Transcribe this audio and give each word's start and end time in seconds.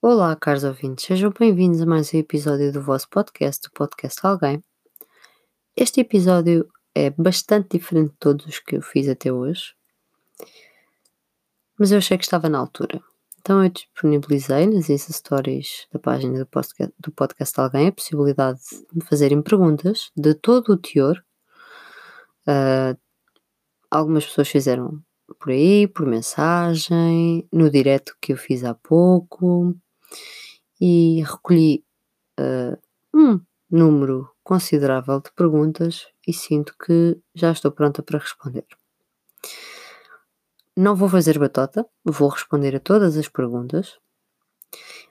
Olá, 0.00 0.36
caros 0.36 0.62
ouvintes, 0.62 1.04
sejam 1.04 1.32
bem-vindos 1.36 1.80
a 1.80 1.86
mais 1.86 2.14
um 2.14 2.18
episódio 2.18 2.72
do 2.72 2.80
vosso 2.80 3.08
podcast, 3.10 3.66
o 3.66 3.72
Podcast 3.72 4.24
Alguém. 4.24 4.62
Este 5.76 6.00
episódio 6.02 6.68
é 6.94 7.10
bastante 7.10 7.76
diferente 7.76 8.12
de 8.12 8.16
todos 8.20 8.46
os 8.46 8.60
que 8.60 8.76
eu 8.76 8.80
fiz 8.80 9.08
até 9.08 9.32
hoje, 9.32 9.74
mas 11.76 11.90
eu 11.90 11.98
achei 11.98 12.16
que 12.16 12.22
estava 12.22 12.48
na 12.48 12.58
altura. 12.58 13.02
Então 13.40 13.64
eu 13.64 13.68
disponibilizei 13.70 14.68
nas 14.68 14.88
Insta 14.88 15.12
Stories 15.12 15.88
da 15.92 15.98
página 15.98 16.38
do 16.38 16.46
podcast, 16.46 16.94
do 17.00 17.10
podcast 17.10 17.60
Alguém 17.60 17.88
a 17.88 17.92
possibilidade 17.92 18.60
de 18.92 19.04
fazerem 19.04 19.42
perguntas 19.42 20.12
de 20.16 20.32
todo 20.32 20.74
o 20.74 20.78
teor. 20.78 21.20
Uh, 22.46 22.96
algumas 23.90 24.24
pessoas 24.26 24.46
fizeram 24.46 25.02
por 25.40 25.50
aí, 25.50 25.88
por 25.88 26.06
mensagem, 26.06 27.48
no 27.52 27.68
direto 27.68 28.16
que 28.20 28.32
eu 28.32 28.36
fiz 28.36 28.62
há 28.62 28.74
pouco 28.74 29.76
e 30.80 31.22
recolhi 31.22 31.84
uh, 32.38 32.78
um 33.14 33.40
número 33.70 34.30
considerável 34.42 35.20
de 35.20 35.30
perguntas 35.32 36.06
e 36.26 36.32
sinto 36.32 36.74
que 36.78 37.18
já 37.34 37.52
estou 37.52 37.70
pronta 37.70 38.02
para 38.02 38.18
responder. 38.18 38.64
Não 40.76 40.94
vou 40.94 41.08
fazer 41.08 41.38
batota, 41.38 41.84
vou 42.04 42.28
responder 42.28 42.76
a 42.76 42.80
todas 42.80 43.16
as 43.16 43.28
perguntas, 43.28 43.98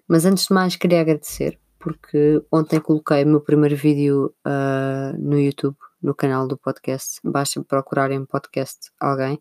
mas 0.08 0.26
antes 0.26 0.48
de 0.48 0.54
mais 0.54 0.76
queria 0.76 1.02
agradecer 1.02 1.60
porque 1.88 2.44
ontem 2.52 2.80
coloquei 2.82 3.24
o 3.24 3.28
meu 3.28 3.42
primeiro 3.42 3.76
vídeo 3.76 4.36
uh, 4.46 5.18
no 5.18 5.40
YouTube, 5.40 5.78
no 6.02 6.14
canal 6.14 6.48
do 6.48 6.58
podcast. 6.58 7.20
Basta 7.24 7.64
procurarem 7.64 8.26
podcast 8.26 8.92
alguém 9.00 9.40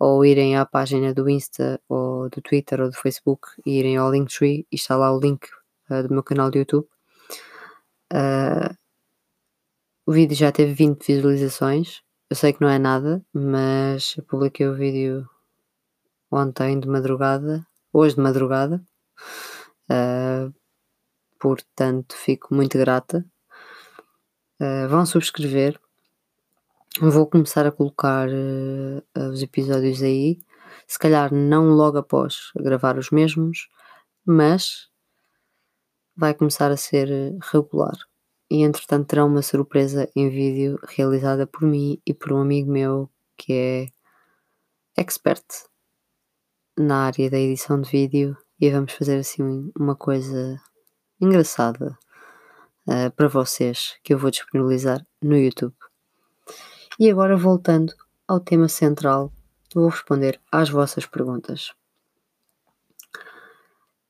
ou 0.00 0.24
irem 0.24 0.56
à 0.56 0.64
página 0.64 1.12
do 1.12 1.28
Insta 1.28 1.78
ou 1.86 2.30
do 2.30 2.40
Twitter 2.40 2.80
ou 2.80 2.88
do 2.88 2.96
Facebook 2.96 3.48
e 3.66 3.78
irem 3.78 3.98
ao 3.98 4.10
Linktree 4.10 4.66
e 4.72 4.76
está 4.76 4.96
lá 4.96 5.14
o 5.14 5.20
link 5.20 5.46
uh, 5.90 6.08
do 6.08 6.14
meu 6.14 6.22
canal 6.22 6.50
do 6.50 6.56
YouTube. 6.56 6.88
Uh, 8.10 8.74
o 10.06 10.12
vídeo 10.12 10.34
já 10.34 10.50
teve 10.50 10.72
20 10.72 11.06
visualizações. 11.06 12.02
Eu 12.30 12.36
sei 12.36 12.54
que 12.54 12.62
não 12.62 12.70
é 12.70 12.78
nada, 12.78 13.22
mas 13.30 14.14
eu 14.16 14.24
publiquei 14.24 14.66
o 14.66 14.74
vídeo 14.74 15.28
ontem 16.30 16.80
de 16.80 16.88
madrugada, 16.88 17.66
hoje 17.92 18.14
de 18.14 18.22
madrugada. 18.22 18.82
Uh, 19.90 20.52
portanto, 21.38 22.16
fico 22.16 22.54
muito 22.54 22.78
grata. 22.78 23.26
Uh, 24.58 24.88
vão 24.88 25.04
subscrever. 25.04 25.78
Vou 26.98 27.26
começar 27.26 27.66
a 27.66 27.70
colocar 27.70 28.28
uh, 28.28 29.28
os 29.30 29.42
episódios 29.42 30.02
aí. 30.02 30.40
Se 30.88 30.98
calhar 30.98 31.32
não 31.32 31.70
logo 31.70 31.98
após 31.98 32.50
gravar 32.56 32.98
os 32.98 33.10
mesmos, 33.10 33.68
mas 34.26 34.88
vai 36.16 36.34
começar 36.34 36.70
a 36.70 36.76
ser 36.76 37.08
regular. 37.52 37.96
E 38.50 38.62
entretanto 38.62 39.06
terá 39.06 39.24
uma 39.24 39.40
surpresa 39.40 40.10
em 40.16 40.28
vídeo 40.28 40.80
realizada 40.88 41.46
por 41.46 41.62
mim 41.62 42.00
e 42.04 42.12
por 42.12 42.32
um 42.32 42.40
amigo 42.40 42.70
meu 42.70 43.08
que 43.36 43.52
é 43.52 43.86
expert 45.00 45.46
na 46.76 47.06
área 47.06 47.30
da 47.30 47.38
edição 47.38 47.80
de 47.80 47.88
vídeo 47.88 48.36
e 48.60 48.68
vamos 48.68 48.92
fazer 48.94 49.18
assim 49.18 49.70
uma 49.78 49.94
coisa 49.94 50.60
engraçada 51.20 51.96
uh, 52.88 53.10
para 53.14 53.28
vocês 53.28 53.96
que 54.02 54.12
eu 54.12 54.18
vou 54.18 54.30
disponibilizar 54.30 55.06
no 55.22 55.36
YouTube. 55.36 55.79
E 57.00 57.10
agora 57.10 57.34
voltando 57.34 57.94
ao 58.28 58.38
tema 58.38 58.68
central, 58.68 59.32
vou 59.74 59.88
responder 59.88 60.38
às 60.52 60.68
vossas 60.68 61.06
perguntas. 61.06 61.72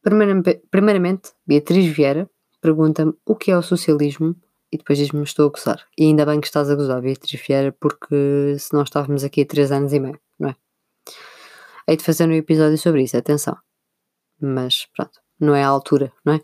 Primeiramente, 0.03 1.33
Beatriz 1.47 1.87
Vieira 1.87 2.29
pergunta-me 2.61 3.15
o 3.25 3.37
que 3.37 3.53
é 3.53 3.57
o 3.57 3.63
socialismo 3.63 4.35
e 4.73 4.77
depois 4.77 4.99
diz-me 4.99 5.23
estou 5.23 5.47
a 5.47 5.51
gozar. 5.51 5.87
E 5.97 6.07
ainda 6.07 6.27
bem 6.27 6.41
que 6.41 6.49
estás 6.49 6.69
a 6.69 6.75
gozar, 6.75 7.01
Beatriz 7.01 7.41
Vieira, 7.41 7.71
porque 7.79 8.57
se 8.59 8.75
nós 8.75 8.89
estávamos 8.89 9.23
aqui 9.23 9.43
há 9.43 9.47
3 9.47 9.71
anos 9.71 9.93
e 9.93 10.01
meio, 10.01 10.21
não 10.37 10.49
é? 10.49 10.57
Hei 11.87 11.97
de 11.97 12.03
fazer 12.03 12.29
um 12.29 12.33
episódio 12.33 12.77
sobre 12.77 13.05
isso, 13.05 13.17
atenção. 13.17 13.57
Mas 14.41 14.89
pronto, 14.97 15.21
não 15.39 15.55
é 15.55 15.63
a 15.63 15.69
altura, 15.69 16.13
não 16.25 16.35
é? 16.35 16.41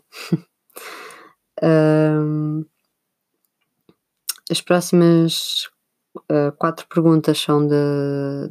um, 2.21 2.65
as 4.49 4.61
próximas 4.61 5.69
uh, 6.31 6.51
quatro 6.57 6.87
perguntas 6.87 7.39
são 7.39 7.65
de, 7.65 7.75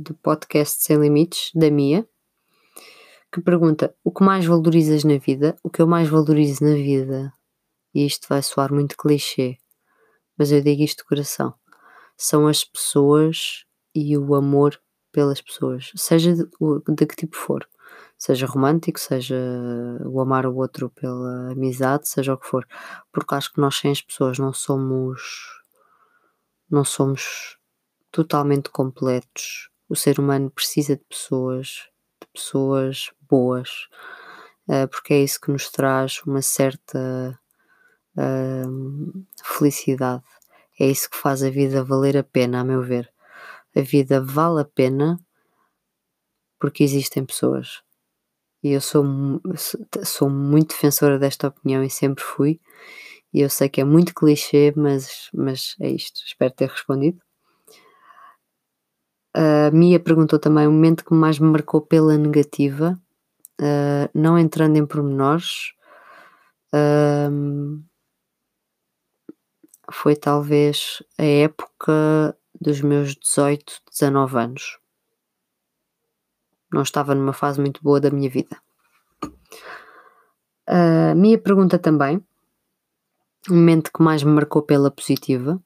de 0.00 0.14
podcast 0.14 0.82
Sem 0.82 0.98
Limites, 0.98 1.50
da 1.54 1.70
Mia, 1.70 2.06
que 3.32 3.40
pergunta 3.40 3.94
o 4.02 4.10
que 4.10 4.24
mais 4.24 4.44
valorizas 4.46 5.04
na 5.04 5.18
vida? 5.18 5.56
O 5.62 5.68
que 5.68 5.82
eu 5.82 5.86
mais 5.86 6.08
valorizo 6.08 6.64
na 6.64 6.74
vida, 6.74 7.32
e 7.94 8.06
isto 8.06 8.26
vai 8.28 8.42
soar 8.42 8.72
muito 8.72 8.96
clichê, 8.96 9.58
mas 10.38 10.52
eu 10.52 10.62
digo 10.62 10.82
isto 10.82 10.98
de 10.98 11.08
coração, 11.08 11.54
são 12.16 12.46
as 12.46 12.64
pessoas 12.64 13.64
e 13.94 14.16
o 14.16 14.34
amor 14.34 14.80
pelas 15.12 15.40
pessoas, 15.40 15.92
seja 15.96 16.34
de, 16.34 16.44
de 16.44 17.06
que 17.06 17.16
tipo 17.16 17.36
for. 17.36 17.66
Seja 18.18 18.46
romântico, 18.46 18.98
seja 18.98 19.36
o 20.04 20.20
amar 20.20 20.46
o 20.46 20.56
outro 20.56 20.90
pela 20.90 21.52
amizade, 21.52 22.08
seja 22.08 22.32
o 22.32 22.38
que 22.38 22.46
for. 22.46 22.66
Porque 23.12 23.34
acho 23.34 23.52
que 23.52 23.60
nós 23.60 23.76
sem 23.76 23.90
as 23.90 24.00
pessoas 24.00 24.38
não 24.38 24.52
somos. 24.52 25.55
Não 26.70 26.84
somos 26.84 27.58
totalmente 28.10 28.70
completos. 28.70 29.70
O 29.88 29.96
ser 29.96 30.18
humano 30.18 30.50
precisa 30.50 30.96
de 30.96 31.04
pessoas, 31.04 31.88
de 32.20 32.26
pessoas 32.32 33.10
boas, 33.28 33.88
uh, 34.68 34.88
porque 34.88 35.14
é 35.14 35.22
isso 35.22 35.40
que 35.40 35.50
nos 35.50 35.70
traz 35.70 36.20
uma 36.26 36.42
certa 36.42 37.38
uh, 38.16 39.24
felicidade. 39.42 40.24
É 40.78 40.86
isso 40.86 41.08
que 41.08 41.16
faz 41.16 41.42
a 41.42 41.50
vida 41.50 41.84
valer 41.84 42.16
a 42.16 42.24
pena, 42.24 42.60
a 42.60 42.64
meu 42.64 42.82
ver 42.82 43.10
a 43.76 43.82
vida 43.82 44.22
vale 44.22 44.62
a 44.62 44.64
pena 44.64 45.20
porque 46.58 46.82
existem 46.82 47.26
pessoas. 47.26 47.82
E 48.62 48.72
eu 48.72 48.80
sou, 48.80 49.04
sou 50.02 50.30
muito 50.30 50.70
defensora 50.70 51.18
desta 51.18 51.48
opinião 51.48 51.84
e 51.84 51.90
sempre 51.90 52.24
fui. 52.24 52.58
E 53.36 53.42
eu 53.42 53.50
sei 53.50 53.68
que 53.68 53.82
é 53.82 53.84
muito 53.84 54.14
clichê, 54.14 54.72
mas, 54.74 55.28
mas 55.34 55.76
é 55.78 55.90
isto. 55.90 56.22
Espero 56.24 56.54
ter 56.54 56.70
respondido. 56.70 57.20
A 59.34 59.70
Mia 59.70 60.00
perguntou 60.00 60.38
também 60.38 60.66
o 60.66 60.72
momento 60.72 61.04
que 61.04 61.12
mais 61.12 61.38
me 61.38 61.46
marcou 61.46 61.82
pela 61.82 62.16
negativa, 62.16 62.98
uh, 63.60 64.08
não 64.14 64.38
entrando 64.38 64.76
em 64.78 64.86
pormenores. 64.86 65.74
Foi 69.92 70.16
talvez 70.16 71.02
a 71.18 71.24
época 71.24 72.34
dos 72.58 72.80
meus 72.80 73.14
18, 73.16 73.82
19 73.90 74.38
anos. 74.38 74.78
Não 76.72 76.80
estava 76.80 77.14
numa 77.14 77.34
fase 77.34 77.60
muito 77.60 77.82
boa 77.82 78.00
da 78.00 78.10
minha 78.10 78.30
vida. 78.30 78.56
A 80.66 81.14
minha 81.14 81.38
pergunta 81.38 81.78
também, 81.78 82.24
o 83.48 83.54
momento 83.54 83.90
que 83.92 84.02
mais 84.02 84.22
me 84.22 84.32
marcou 84.32 84.62
pela 84.62 84.90
positiva. 84.90 85.60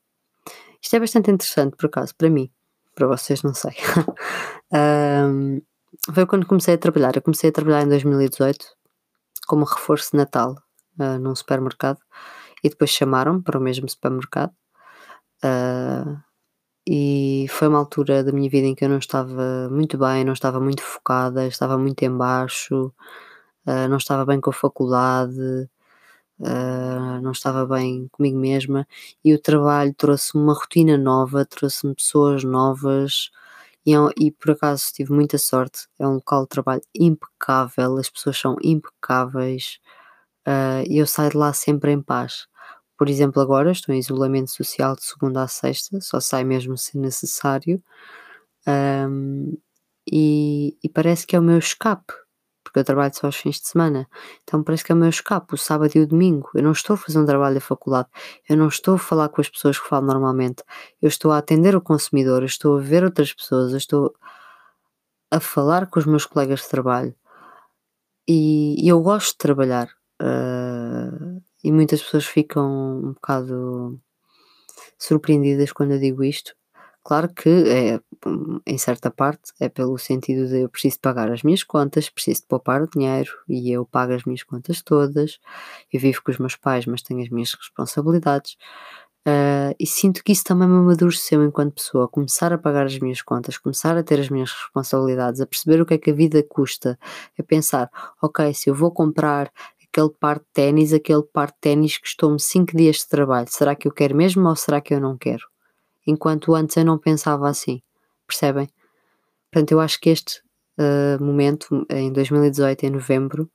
Isto 0.83 0.97
é 0.97 1.01
bastante 1.01 1.31
interessante, 1.31 1.77
por 1.77 1.87
acaso, 1.87 2.15
para 2.17 2.31
mim. 2.31 2.51
Para 2.95 3.07
vocês, 3.07 3.43
não 3.43 3.55
sei. 3.55 3.73
um, 4.73 5.61
foi 6.13 6.27
quando 6.27 6.47
comecei 6.47 6.75
a 6.75 6.79
trabalhar. 6.79 7.17
Eu 7.17 7.23
comecei 7.23 7.51
a 7.51 7.53
trabalhar 7.53 7.83
em 7.83 7.89
2018 7.89 8.65
como 9.47 9.65
reforço 9.65 10.13
de 10.13 10.19
Natal 10.19 10.57
uh, 10.99 11.19
num 11.19 11.35
supermercado 11.35 11.99
e 12.63 12.69
depois 12.69 12.91
chamaram 12.91 13.43
para 13.43 13.59
o 13.59 13.63
mesmo 13.63 13.89
supermercado. 13.89 14.53
Uh, 15.45 16.21
e 16.89 17.47
foi 17.51 17.69
uma 17.69 17.79
altura 17.79 18.25
da 18.25 18.33
minha 18.33 18.51
vida 18.51 18.67
em 18.67 18.75
que 18.75 18.85
eu 18.85 18.89
não 18.89 18.99
estava 18.99 19.69
muito 19.71 19.99
bem, 19.99 20.25
não 20.25 20.33
estava 20.33 20.61
muito 20.61 20.83
focada, 20.83 21.47
estava 21.47 21.79
muito 21.79 22.03
em 22.03 22.17
baixo, 22.17 22.93
uh, 23.67 23.89
não 23.89 23.97
estava 23.97 24.25
bem 24.25 24.41
com 24.41 24.51
a 24.51 24.53
faculdade, 24.53 25.69
uh, 26.41 27.21
não 27.23 27.33
estava 27.33 27.67
bem 27.67 28.09
comigo 28.09 28.39
mesma. 28.39 28.87
E 29.25 29.35
o 29.35 29.39
trabalho 29.41 29.95
trouxe-me 29.95 30.43
uma 30.43 30.55
rotina 30.55 30.97
nova, 30.99 31.45
trouxe-me 31.45 31.95
pessoas 31.95 32.45
novas. 32.45 33.31
E, 33.87 33.95
é 33.95 33.99
e, 34.19 34.31
por 34.33 34.53
acaso 34.53 34.93
tive 34.93 35.13
muita 35.13 35.39
sorte, 35.39 35.89
é 35.99 36.07
um 36.07 36.15
local 36.15 36.43
de 36.43 36.49
trabalho 36.51 36.83
impecável, 36.95 37.97
as 37.99 38.11
pessoas 38.11 38.39
são 38.39 38.57
impecáveis. 38.63 39.79
Uh, 40.47 40.85
e 40.89 40.99
eu 40.99 41.07
saio 41.07 41.31
de 41.31 41.37
lá 41.37 41.53
sempre 41.53 41.93
em 41.93 42.03
paz. 42.03 42.47
Por 42.99 43.09
exemplo, 43.09 43.41
agora 43.43 43.73
estou 43.73 43.95
em 43.95 43.99
isolamento 43.99 44.51
social 44.51 44.95
de 44.97 45.05
segunda 45.05 45.43
a 45.43 45.49
sexta, 45.49 46.01
só 46.01 46.21
sai 46.21 46.45
mesmo 46.45 46.77
se 46.77 46.99
necessário. 46.99 47.83
Um, 48.67 49.57
e, 50.11 50.77
e, 50.83 50.89
parece 50.89 51.27
que 51.27 51.37
é 51.37 51.39
o 51.41 51.43
meu 51.43 51.59
escape, 51.59 52.13
porque 52.71 52.79
eu 52.79 52.85
trabalho 52.85 53.13
só 53.13 53.27
aos 53.27 53.35
fins 53.35 53.61
de 53.61 53.67
semana. 53.67 54.09
Então 54.45 54.63
parece 54.63 54.85
que 54.85 54.93
é 54.93 54.95
o 54.95 54.99
meu 54.99 55.09
escape, 55.09 55.55
o 55.55 55.59
sábado 55.59 55.91
e 55.97 56.01
o 56.01 56.07
domingo. 56.07 56.49
Eu 56.55 56.63
não 56.63 56.71
estou 56.71 56.95
a 56.95 56.97
fazer 56.97 57.19
um 57.19 57.27
trabalho 57.27 57.57
da 57.57 57.61
faculdade, 57.61 58.09
eu 58.49 58.57
não 58.57 58.69
estou 58.69 58.95
a 58.95 58.99
falar 58.99 59.29
com 59.29 59.41
as 59.41 59.49
pessoas 59.49 59.77
que 59.79 59.89
falo 59.89 60.07
normalmente, 60.07 60.63
eu 61.03 61.09
estou 61.09 61.33
a 61.33 61.39
atender 61.39 61.75
o 61.75 61.81
consumidor, 61.81 62.43
eu 62.43 62.47
estou 62.47 62.79
a 62.79 62.81
ver 62.81 63.03
outras 63.03 63.33
pessoas, 63.33 63.73
eu 63.73 63.79
estou 63.79 64.15
a 65.33 65.41
falar 65.41 65.89
com 65.89 65.99
os 65.99 66.07
meus 66.07 66.25
colegas 66.27 66.61
de 66.61 66.69
trabalho. 66.69 67.15
E, 68.29 68.77
e 68.85 68.89
eu 68.89 69.01
gosto 69.03 69.33
de 69.33 69.39
trabalhar, 69.39 69.89
uh, 70.23 71.43
e 71.65 71.73
muitas 71.73 72.01
pessoas 72.01 72.25
ficam 72.25 73.01
um 73.05 73.13
bocado 73.15 74.01
surpreendidas 74.97 75.73
quando 75.73 75.93
eu 75.93 75.99
digo 75.99 76.23
isto. 76.23 76.55
Claro 77.03 77.29
que 77.35 77.49
é, 77.49 78.01
em 78.67 78.77
certa 78.79 79.11
parte 79.11 79.53
é 79.59 79.69
pelo 79.69 79.97
sentido 79.99 80.47
de 80.49 80.61
eu 80.61 80.69
preciso 80.69 81.01
pagar 81.01 81.31
as 81.31 81.43
minhas 81.43 81.63
contas, 81.65 82.11
preciso 82.11 82.43
de 82.43 82.47
poupar 82.47 82.87
dinheiro 82.89 83.31
e 83.49 83.71
eu 83.73 83.87
pago 83.87 84.13
as 84.13 84.25
minhas 84.25 84.43
contas 84.43 84.83
todas. 84.83 85.39
Eu 85.93 85.99
vivo 86.01 86.23
com 86.23 86.31
os 86.31 86.39
meus 86.39 86.57
pais, 86.57 86.85
mas 86.87 87.03
tenho 87.03 87.23
as 87.23 87.31
minhas 87.31 87.55
responsabilidades. 87.55 88.57
Uh, 89.29 89.75
e 89.79 89.87
sinto 89.87 90.25
que 90.25 90.33
isso 90.33 90.45
também 90.45 90.67
me 90.69 90.77
amadureceu 90.77 91.45
enquanto 91.45 91.75
pessoa, 91.75 92.09
começar 92.09 92.53
a 92.53 92.59
pagar 92.59 92.87
as 92.87 92.99
minhas 92.99 93.21
contas, 93.23 93.59
começar 93.59 93.97
a 93.97 94.03
ter 94.03 94.19
as 94.21 94.31
minhas 94.31 94.51
responsabilidades, 94.51 95.41
a 95.43 95.47
perceber 95.47 95.81
o 95.81 95.87
que 95.87 95.95
é 95.95 95.99
que 95.99 96.11
a 96.11 96.15
vida 96.15 96.43
custa, 96.49 96.99
a 97.39 97.43
pensar, 97.43 97.91
ok, 98.23 98.53
se 98.55 98.71
eu 98.71 98.75
vou 98.75 98.91
comprar 98.91 99.53
aquele 99.87 100.11
par 100.19 100.39
de 100.39 100.47
ténis, 100.55 100.93
aquele 100.95 101.23
par 101.23 101.49
de 101.49 101.59
ténis 101.61 101.99
custou-me 101.99 102.41
5 102.41 102.75
dias 102.77 102.97
de 102.99 103.09
trabalho, 103.09 103.47
será 103.51 103.75
que 103.77 103.87
eu 103.89 103.93
quero 103.93 104.17
mesmo 104.17 104.49
ou 104.49 104.57
será 104.57 104.81
que 104.81 104.95
eu 104.95 105.01
não 105.01 105.19
quero? 105.19 105.50
Enquanto 106.11 106.55
antes 106.55 106.77
eu 106.77 106.85
não 106.85 106.99
pensava 106.99 107.49
assim, 107.49 107.83
percebem? 108.27 108.69
Portanto, 109.51 109.73
eu 109.73 109.81
acho 109.81 110.01
que 110.01 110.11
este 110.11 110.43
uh, 110.79 111.23
momento, 111.23 111.87
em 111.91 112.13
2018, 112.13 112.85
em 112.87 112.91
novembro, 112.91 113.51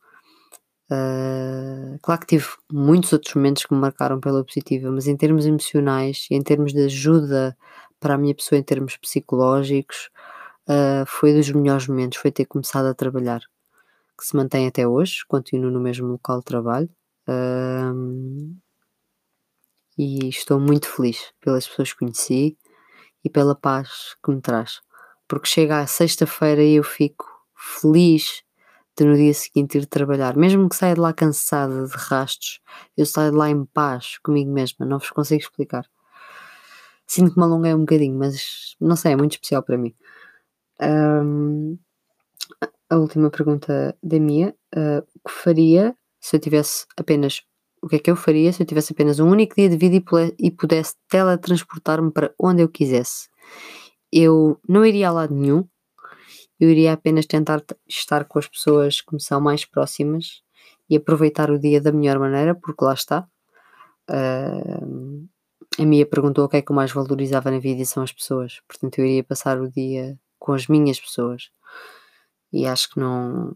Uh, 0.91 1.97
claro 1.99 2.21
que 2.21 2.27
tive 2.27 2.45
muitos 2.71 3.11
outros 3.11 3.33
momentos 3.33 3.65
que 3.65 3.73
me 3.73 3.79
marcaram 3.79 4.19
pela 4.19 4.43
positiva, 4.43 4.91
mas 4.91 5.07
em 5.07 5.17
termos 5.17 5.45
emocionais 5.47 6.27
em 6.29 6.43
termos 6.43 6.73
de 6.73 6.85
ajuda 6.85 7.57
para 7.99 8.13
a 8.13 8.17
minha 8.17 8.35
pessoa 8.35 8.59
em 8.59 8.63
termos 8.63 8.95
psicológicos, 8.97 10.11
uh, 10.69 11.05
foi 11.07 11.33
dos 11.33 11.49
melhores 11.49 11.87
momentos, 11.87 12.19
foi 12.19 12.31
ter 12.31 12.45
começado 12.45 12.85
a 12.85 12.93
trabalhar, 12.93 13.41
que 14.17 14.25
se 14.25 14.35
mantém 14.35 14.67
até 14.67 14.87
hoje, 14.87 15.25
continuo 15.27 15.71
no 15.71 15.79
mesmo 15.79 16.07
local 16.07 16.39
de 16.39 16.45
trabalho. 16.45 16.89
Uh, 17.27 18.55
e 19.97 20.27
estou 20.29 20.59
muito 20.59 20.87
feliz 20.87 21.33
pelas 21.41 21.67
pessoas 21.67 21.93
que 21.93 21.99
conheci 21.99 22.57
e 23.23 23.29
pela 23.29 23.55
paz 23.55 24.15
que 24.23 24.31
me 24.31 24.41
traz. 24.41 24.81
Porque 25.27 25.47
chega 25.47 25.79
à 25.79 25.87
sexta-feira 25.87 26.63
e 26.63 26.75
eu 26.75 26.83
fico 26.83 27.25
feliz 27.55 28.43
de 28.97 29.05
no 29.05 29.15
dia 29.15 29.33
seguinte 29.33 29.77
ir 29.77 29.85
trabalhar. 29.85 30.35
Mesmo 30.37 30.69
que 30.69 30.75
saia 30.75 30.93
de 30.93 31.01
lá 31.01 31.13
cansada 31.13 31.85
de 31.85 31.95
rastos, 31.95 32.61
eu 32.95 33.05
saio 33.05 33.31
de 33.31 33.37
lá 33.37 33.49
em 33.49 33.65
paz 33.65 34.17
comigo 34.19 34.51
mesma, 34.51 34.85
não 34.85 34.99
vos 34.99 35.09
consigo 35.09 35.41
explicar. 35.41 35.85
Sinto 37.07 37.33
que 37.33 37.39
me 37.39 37.43
alonguei 37.43 37.73
um 37.73 37.81
bocadinho, 37.81 38.17
mas 38.17 38.75
não 38.79 38.95
sei, 38.95 39.13
é 39.13 39.15
muito 39.15 39.33
especial 39.33 39.61
para 39.63 39.77
mim. 39.77 39.93
Um, 40.81 41.77
a 42.89 42.97
última 42.97 43.29
pergunta 43.29 43.97
da 44.01 44.19
Mia: 44.19 44.55
uh, 44.75 45.05
o 45.15 45.29
que 45.29 45.33
faria 45.33 45.95
se 46.19 46.35
eu 46.35 46.39
tivesse 46.39 46.85
apenas. 46.97 47.43
O 47.81 47.87
que 47.87 47.97
é 47.97 47.99
que 47.99 48.09
eu 48.09 48.15
faria 48.15 48.51
se 48.51 48.63
eu 48.63 48.67
tivesse 48.67 48.93
apenas 48.93 49.19
um 49.19 49.29
único 49.29 49.55
dia 49.55 49.69
de 49.69 49.77
vida 49.77 50.03
e 50.39 50.51
pudesse 50.51 50.95
teletransportar-me 51.09 52.11
para 52.11 52.33
onde 52.39 52.61
eu 52.61 52.69
quisesse? 52.69 53.29
Eu 54.11 54.59
não 54.67 54.85
iria 54.85 55.09
a 55.09 55.11
lado 55.11 55.35
nenhum, 55.35 55.67
eu 56.59 56.69
iria 56.69 56.93
apenas 56.93 57.25
tentar 57.25 57.63
estar 57.87 58.25
com 58.25 58.39
as 58.39 58.47
pessoas 58.47 59.01
que 59.01 59.13
me 59.13 59.21
são 59.21 59.41
mais 59.41 59.65
próximas 59.65 60.41
e 60.89 60.95
aproveitar 60.95 61.51
o 61.51 61.59
dia 61.59 61.81
da 61.81 61.91
melhor 61.91 62.17
maneira, 62.19 62.55
porque 62.55 62.83
lá 62.83 62.93
está. 62.93 63.27
Uh, 64.09 65.27
a 65.77 65.85
Mia 65.85 66.05
perguntou 66.05 66.45
o 66.45 66.49
que 66.49 66.57
é 66.57 66.61
que 66.61 66.71
eu 66.71 66.75
mais 66.75 66.91
valorizava 66.91 67.51
na 67.51 67.59
vida 67.59 67.81
e 67.81 67.85
são 67.85 68.03
as 68.03 68.13
pessoas. 68.13 68.61
Portanto, 68.67 68.99
eu 68.99 69.05
iria 69.05 69.23
passar 69.23 69.59
o 69.59 69.69
dia 69.69 70.17
com 70.39 70.53
as 70.53 70.67
minhas 70.67 70.99
pessoas. 70.99 71.49
E 72.53 72.65
acho 72.65 72.91
que 72.91 72.99
não 72.99 73.55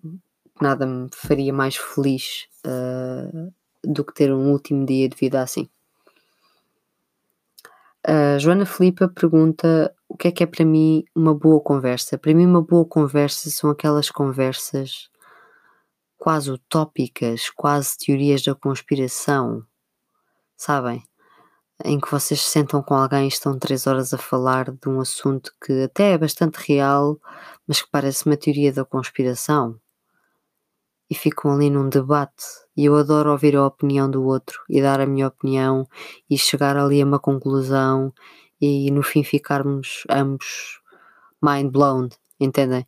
nada 0.62 0.86
me 0.86 1.08
faria 1.14 1.54
mais 1.54 1.78
feliz 1.78 2.48
uh, 2.66 3.54
do 3.84 4.04
que 4.04 4.14
ter 4.14 4.34
um 4.34 4.52
último 4.52 4.86
dia 4.86 5.08
de 5.08 5.16
vida 5.16 5.42
assim. 5.42 5.70
A 8.06 8.38
Joana 8.38 8.66
Filipa 8.66 9.10
pergunta 9.10 9.94
o 10.08 10.16
que 10.16 10.30
é 10.30 10.32
que 10.32 10.44
é 10.44 10.48
para 10.48 10.66
mim 10.66 11.04
uma 11.16 11.36
boa 11.36 11.62
conversa. 11.62 12.18
Para 12.18 12.34
mim, 12.34 12.46
uma 12.46 12.62
boa 12.62 12.86
conversa 12.86 13.50
são 13.50 13.70
aquelas 13.70 14.10
conversas 14.10 15.10
quase 16.18 16.52
utópicas, 16.52 17.50
quase 17.50 17.98
teorias 17.98 18.42
da 18.44 18.56
conspiração, 18.56 19.66
sabem? 20.58 21.04
Em 21.84 22.00
que 22.00 22.12
vocês 22.12 22.42
se 22.42 22.52
sentam 22.52 22.82
com 22.84 22.94
alguém 22.94 23.26
e 23.26 23.30
estão 23.30 23.58
três 23.58 23.88
horas 23.88 24.14
a 24.14 24.18
falar 24.18 24.72
de 24.72 24.90
um 24.90 25.00
assunto 25.00 25.54
que 25.64 25.84
até 25.84 26.14
é 26.14 26.18
bastante 26.18 26.58
real, 26.68 27.20
mas 27.68 27.82
que 27.82 27.90
parece 27.92 28.26
uma 28.26 28.36
teoria 28.38 28.74
da 28.74 28.84
conspiração 28.84 29.80
e 31.10 31.16
ficam 31.16 31.52
ali 31.52 31.70
num 31.70 31.90
debate. 31.90 32.44
E 32.78 32.86
eu 32.86 32.96
adoro 32.96 33.32
ouvir 33.32 33.56
a 33.56 33.66
opinião 33.66 34.10
do 34.10 34.24
outro 34.24 34.62
e 34.70 34.82
dar 34.82 35.02
a 35.02 35.06
minha 35.06 35.28
opinião 35.28 35.88
e 36.30 36.38
chegar 36.38 36.78
ali 36.78 37.02
a 37.02 37.06
uma 37.06 37.20
conclusão 37.20 38.14
e 38.62 38.92
no 38.92 39.02
fim 39.04 39.24
ficarmos 39.24 40.04
ambos 40.10 40.80
mind 41.42 41.72
blown, 41.72 42.10
entendem? 42.40 42.86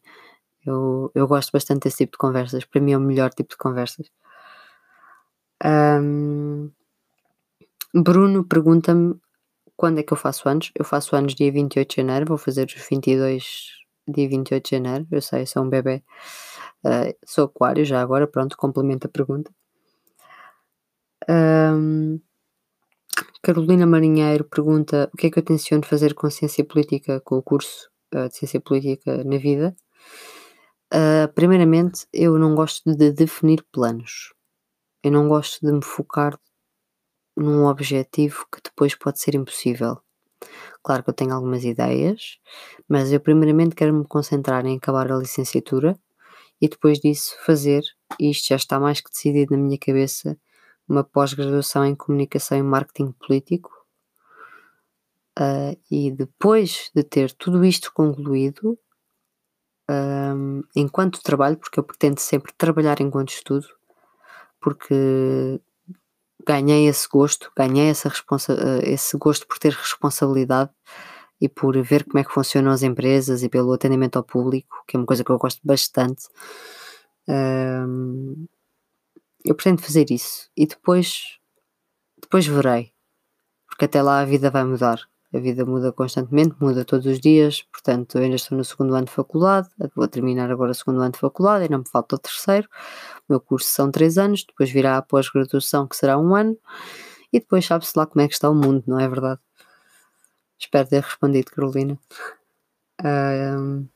Eu, 0.66 1.12
eu 1.16 1.28
gosto 1.28 1.52
bastante 1.52 1.84
desse 1.84 2.00
tipo 2.00 2.14
de 2.14 2.18
conversas, 2.20 2.66
para 2.66 2.82
mim 2.82 2.92
é 2.92 2.98
o 2.98 3.02
melhor 3.02 3.32
tipo 3.32 3.50
de 3.50 3.58
conversas. 3.58 4.12
Um, 5.64 6.72
Bruno 7.94 8.44
pergunta-me 8.44 9.16
quando 9.76 10.00
é 10.00 10.04
que 10.04 10.14
eu 10.14 10.18
faço 10.18 10.48
anos. 10.48 10.72
Eu 10.76 10.86
faço 10.86 11.16
anos 11.16 11.36
dia 11.36 11.52
28 11.52 11.90
de 11.90 11.96
janeiro, 11.98 12.26
vou 12.26 12.38
fazer 12.38 12.68
os 12.68 12.74
22 12.74 13.82
dia 14.08 14.30
28 14.30 14.64
de 14.64 14.76
janeiro. 14.78 15.08
Eu 15.12 15.22
sei, 15.22 15.46
sou 15.46 15.64
um 15.64 15.70
bebê. 15.70 16.04
Uh, 16.84 17.16
sou 17.26 17.46
aquário 17.46 17.86
já 17.86 18.02
agora, 18.02 18.28
pronto, 18.28 18.58
complemento 18.58 19.08
a 19.08 19.10
pergunta. 19.10 19.52
Um, 21.30 22.20
Carolina 23.42 23.86
Marinheiro 23.86 24.44
pergunta 24.44 25.10
o 25.14 25.18
que 25.18 25.28
é 25.28 25.32
que 25.32 25.40
eu 25.40 25.44
tenciono 25.44 25.86
fazer 25.86 26.14
com 26.14 26.30
ciência 26.30 26.64
política, 26.64 27.22
com 27.22 27.38
o 27.38 27.44
curso 27.44 27.90
uh, 28.14 28.28
de 28.30 28.36
ciência 28.36 28.60
política 28.60 29.24
na 29.24 29.38
vida. 29.38 29.76
Uh, 30.94 31.32
primeiramente, 31.34 32.08
eu 32.12 32.38
não 32.38 32.56
gosto 32.56 32.96
de 32.96 33.12
definir 33.12 33.64
planos. 33.72 34.34
Eu 35.04 35.12
não 35.12 35.28
gosto 35.28 35.66
de 35.66 35.72
me 35.72 35.84
focar 35.84 36.38
num 37.36 37.66
objetivo 37.66 38.46
que 38.52 38.62
depois 38.64 38.96
pode 38.96 39.20
ser 39.20 39.36
impossível. 39.36 39.98
Claro 40.84 41.04
que 41.04 41.10
eu 41.10 41.14
tenho 41.14 41.34
algumas 41.34 41.64
ideias, 41.64 42.40
mas 42.88 43.12
eu 43.12 43.20
primeiramente 43.20 43.76
quero 43.76 43.94
me 43.94 44.06
concentrar 44.06 44.66
em 44.66 44.78
acabar 44.78 45.12
a 45.12 45.18
licenciatura 45.18 45.98
e 46.62 46.70
depois 46.70 47.00
disso 47.00 47.36
fazer, 47.44 47.84
e 48.20 48.30
isto 48.30 48.48
já 48.50 48.56
está 48.56 48.80
mais 48.80 49.02
que 49.02 49.10
decidido 49.10 49.58
na 49.58 49.64
minha 49.64 49.78
cabeça, 49.78 50.38
uma 50.88 51.04
pós-graduação 51.04 51.86
em 51.86 51.96
comunicação 51.96 52.58
e 52.58 52.64
marketing 52.64 53.14
político. 53.14 53.72
Uh, 55.40 55.80
e 55.90 56.12
depois 56.12 56.92
de 56.94 57.04
ter 57.04 57.32
tudo 57.32 57.66
isto 57.66 57.92
concluído, 57.94 58.78
um, 59.90 60.64
enquanto 60.76 61.24
trabalho, 61.24 61.58
porque 61.58 61.80
eu 61.80 61.84
pretendo 61.84 62.20
sempre 62.20 62.54
trabalhar 62.58 63.02
enquanto 63.02 63.30
estudo, 63.30 63.68
porque 64.60 65.60
ganhei 66.46 66.88
esse 66.88 67.08
gosto, 67.08 67.52
ganhei 67.58 67.90
essa 67.90 68.10
responsa 68.10 68.54
esse 68.84 69.18
gosto 69.18 69.48
por 69.48 69.58
ter 69.60 69.74
responsabilidade 69.74 70.72
e 71.42 71.50
por 71.50 71.76
ver 71.82 72.06
como 72.06 72.20
é 72.20 72.24
que 72.24 72.32
funcionam 72.32 72.72
as 72.72 72.84
empresas 72.84 73.42
e 73.42 73.50
pelo 73.50 73.74
atendimento 73.74 74.18
ao 74.18 74.24
público, 74.24 74.84
que 74.88 74.96
é 74.96 75.00
uma 75.00 75.08
coisa 75.08 75.24
que 75.24 75.32
eu 75.32 75.40
gosto 75.40 75.60
bastante. 75.64 76.28
Um, 77.28 78.46
eu 79.44 79.56
pretendo 79.56 79.82
fazer 79.82 80.12
isso 80.12 80.50
e 80.56 80.68
depois, 80.68 81.40
depois 82.22 82.46
verei, 82.46 82.94
porque 83.68 83.86
até 83.86 84.02
lá 84.02 84.20
a 84.20 84.26
vida 84.26 84.52
vai 84.52 84.64
mudar. 84.64 85.02
A 85.34 85.40
vida 85.40 85.66
muda 85.66 85.94
constantemente, 85.94 86.56
muda 86.60 86.84
todos 86.84 87.06
os 87.06 87.18
dias, 87.20 87.64
portanto, 87.72 88.18
eu 88.18 88.24
ainda 88.24 88.36
estou 88.36 88.58
no 88.58 88.66
segundo 88.66 88.94
ano 88.94 89.06
de 89.06 89.14
faculdade, 89.14 89.70
vou 89.96 90.06
terminar 90.06 90.52
agora 90.52 90.72
o 90.72 90.76
segundo 90.76 91.02
ano 91.02 91.14
de 91.14 91.20
faculdade, 91.20 91.64
ainda 91.64 91.78
me 91.78 91.88
falta 91.88 92.18
o 92.18 92.20
terceiro. 92.20 92.68
O 93.30 93.34
meu 93.34 93.40
curso 93.40 93.70
são 93.70 93.90
três 93.90 94.18
anos, 94.18 94.44
depois 94.46 94.70
virá 94.70 94.98
a 94.98 95.02
pós-graduação, 95.02 95.88
que 95.88 95.96
será 95.96 96.20
um 96.20 96.36
ano, 96.36 96.58
e 97.32 97.40
depois 97.40 97.66
sabe-se 97.66 97.98
lá 97.98 98.06
como 98.06 98.22
é 98.22 98.28
que 98.28 98.34
está 98.34 98.50
o 98.50 98.54
mundo, 98.54 98.84
não 98.86 99.00
é 99.00 99.08
verdade? 99.08 99.40
Espero 100.62 100.88
ter 100.88 101.02
respondido, 101.02 101.52
Carolina. 101.52 101.98
Um, 103.04 103.88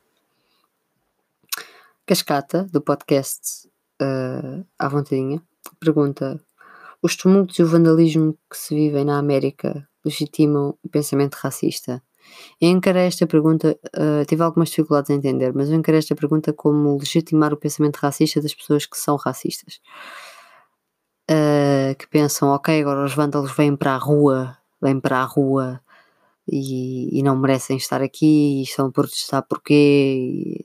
Cascata, 2.08 2.68
do 2.72 2.82
podcast 2.82 3.70
uh, 4.02 4.66
À 4.78 4.90
Vontadinha, 4.90 5.42
pergunta: 5.80 6.42
Os 7.04 7.16
tumultos 7.16 7.60
e 7.60 7.64
o 7.64 7.68
vandalismo 7.68 8.36
que 8.50 8.58
se 8.58 8.74
vivem 8.74 9.06
na 9.06 9.20
América 9.20 9.88
legitimam 10.04 10.76
o 10.84 10.90
pensamento 10.90 11.36
racista? 11.36 12.02
Eu 12.60 12.70
encarei 12.72 13.06
esta 13.06 13.28
pergunta, 13.28 13.80
uh, 13.96 14.26
tive 14.26 14.42
algumas 14.42 14.70
dificuldades 14.70 15.12
em 15.12 15.18
entender, 15.18 15.54
mas 15.54 15.70
eu 15.70 15.76
encarei 15.76 16.00
esta 16.00 16.16
pergunta 16.16 16.52
como 16.52 16.98
legitimar 16.98 17.54
o 17.54 17.58
pensamento 17.58 17.98
racista 17.98 18.42
das 18.42 18.56
pessoas 18.56 18.88
que 18.88 18.98
são 18.98 19.16
racistas. 19.18 19.80
Uh, 21.30 21.96
que 22.00 22.08
pensam, 22.08 22.50
ok, 22.50 22.82
agora 22.82 23.06
os 23.06 23.14
vândalos 23.14 23.56
vêm 23.56 23.76
para 23.76 23.94
a 23.94 23.98
rua, 23.98 24.58
vêm 24.82 25.00
para 25.00 25.20
a 25.20 25.24
rua 25.24 25.80
e, 26.48 27.20
e 27.20 27.24
não 27.24 27.38
merecem 27.38 27.78
estar 27.78 28.02
aqui 28.02 28.60
e 28.60 28.64
estão 28.64 28.88
a 28.88 28.92
protestar 28.92 29.44
porquê. 29.48 30.60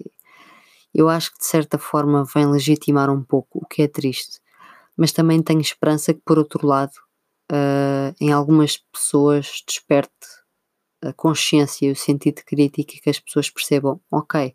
eu 0.95 1.09
acho 1.09 1.33
que 1.33 1.39
de 1.39 1.47
certa 1.47 1.79
forma 1.79 2.25
vem 2.35 2.47
legitimar 2.47 3.11
um 3.11 3.23
pouco, 3.23 3.61
o 3.63 3.67
que 3.67 3.83
é 3.83 3.89
triste. 3.89 4.41
mas 4.97 5.13
também 5.13 5.43
tenho 5.43 5.61
esperança 5.61 6.15
que, 6.15 6.21
por 6.25 6.39
outro 6.39 6.67
lado, 6.67 6.93
uh, 7.53 8.15
em 8.21 8.33
algumas 8.33 8.77
pessoas 8.93 9.63
desperte 9.67 10.11
a 11.03 11.13
consciência 11.13 11.87
e 11.87 11.93
o 11.93 11.97
sentido 11.97 12.43
crítico 12.45 12.93
e 12.95 13.01
que 13.01 13.11
as 13.11 13.19
pessoas 13.19 13.51
percebam: 13.51 14.01
ok, 14.11 14.55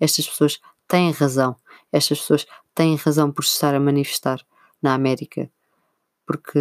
estas 0.00 0.28
pessoas 0.28 0.60
têm 0.88 1.10
razão, 1.10 1.56
estas 1.92 2.20
pessoas 2.20 2.46
têm 2.74 2.96
razão 2.96 3.32
por 3.32 3.42
estar 3.42 3.74
a 3.74 3.80
manifestar 3.80 4.40
na 4.82 4.94
América, 4.94 5.50
porque 6.26 6.58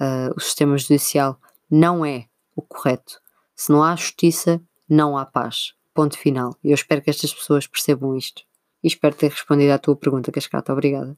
uh, 0.00 0.34
o 0.36 0.40
sistema 0.40 0.76
judicial 0.78 1.38
não 1.70 2.04
é 2.04 2.26
o 2.54 2.62
correto. 2.62 3.20
Se 3.54 3.70
não 3.70 3.82
há 3.82 3.94
justiça, 3.96 4.60
não 4.88 5.16
há 5.16 5.24
paz. 5.24 5.74
Ponto 5.94 6.18
final. 6.18 6.56
Eu 6.62 6.74
espero 6.74 7.02
que 7.02 7.10
estas 7.10 7.32
pessoas 7.32 7.66
percebam 7.66 8.16
isto. 8.16 8.42
E 8.82 8.88
espero 8.88 9.14
ter 9.14 9.30
respondido 9.30 9.72
à 9.72 9.78
tua 9.78 9.96
pergunta, 9.96 10.32
Cascata. 10.32 10.72
Obrigada. 10.72 11.16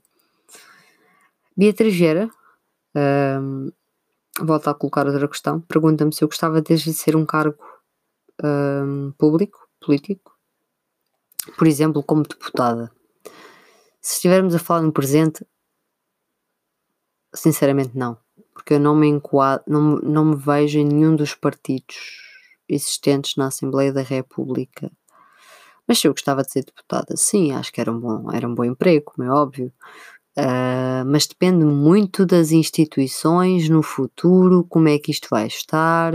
Beatriz 1.56 1.94
Vieira 1.94 2.28
um, 3.40 3.70
volta 4.40 4.70
a 4.70 4.74
colocar 4.74 5.06
outra 5.06 5.28
questão. 5.28 5.60
Pergunta-me 5.60 6.12
se 6.12 6.22
eu 6.22 6.28
gostava 6.28 6.60
de 6.60 6.72
exercer 6.72 7.16
um 7.16 7.24
cargo 7.24 7.58
um, 8.42 9.12
público, 9.12 9.68
político, 9.80 10.36
por 11.56 11.66
exemplo, 11.66 12.02
como 12.02 12.22
deputada. 12.22 12.90
Se 14.00 14.16
estivermos 14.16 14.54
a 14.54 14.58
falar 14.58 14.82
no 14.82 14.92
presente, 14.92 15.46
sinceramente 17.34 17.96
não, 17.96 18.18
porque 18.54 18.74
eu 18.74 18.80
não 18.80 18.94
me 18.94 19.08
enquadro, 19.08 19.64
não, 19.66 19.96
não 19.96 20.24
me 20.24 20.36
vejo 20.36 20.78
em 20.78 20.84
nenhum 20.84 21.16
dos 21.16 21.34
partidos 21.34 21.96
existentes 22.68 23.36
na 23.36 23.48
Assembleia 23.48 23.92
da 23.92 24.02
República. 24.02 24.90
Mas 25.86 25.98
se 25.98 26.08
eu 26.08 26.12
gostava 26.12 26.42
de 26.42 26.50
ser 26.50 26.64
deputada, 26.64 27.16
sim, 27.16 27.52
acho 27.52 27.72
que 27.72 27.80
era 27.80 27.92
um 27.92 28.00
bom, 28.00 28.32
era 28.32 28.48
um 28.48 28.54
bom 28.54 28.64
emprego, 28.64 29.04
como 29.04 29.28
é 29.28 29.30
óbvio. 29.30 29.72
Uh, 30.36 31.04
mas 31.06 31.26
depende 31.26 31.64
muito 31.64 32.26
das 32.26 32.50
instituições 32.50 33.68
no 33.68 33.82
futuro, 33.82 34.64
como 34.64 34.88
é 34.88 34.98
que 34.98 35.10
isto 35.10 35.28
vai 35.30 35.46
estar, 35.46 36.12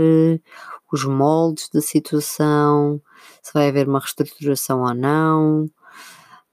os 0.92 1.04
moldes 1.04 1.70
da 1.72 1.80
situação, 1.80 3.00
se 3.42 3.52
vai 3.54 3.68
haver 3.68 3.88
uma 3.88 4.00
reestruturação 4.00 4.82
ou 4.82 4.94
não, 4.94 5.70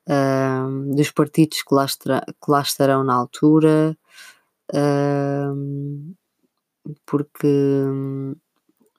uh, 0.08 0.96
dos 0.96 1.12
partidos 1.12 1.62
que 1.62 1.76
lá, 1.76 1.86
que 1.88 2.52
lá, 2.52 2.62
estarão 2.62 3.04
na 3.04 3.16
altura, 3.16 3.98
porque 7.06 7.84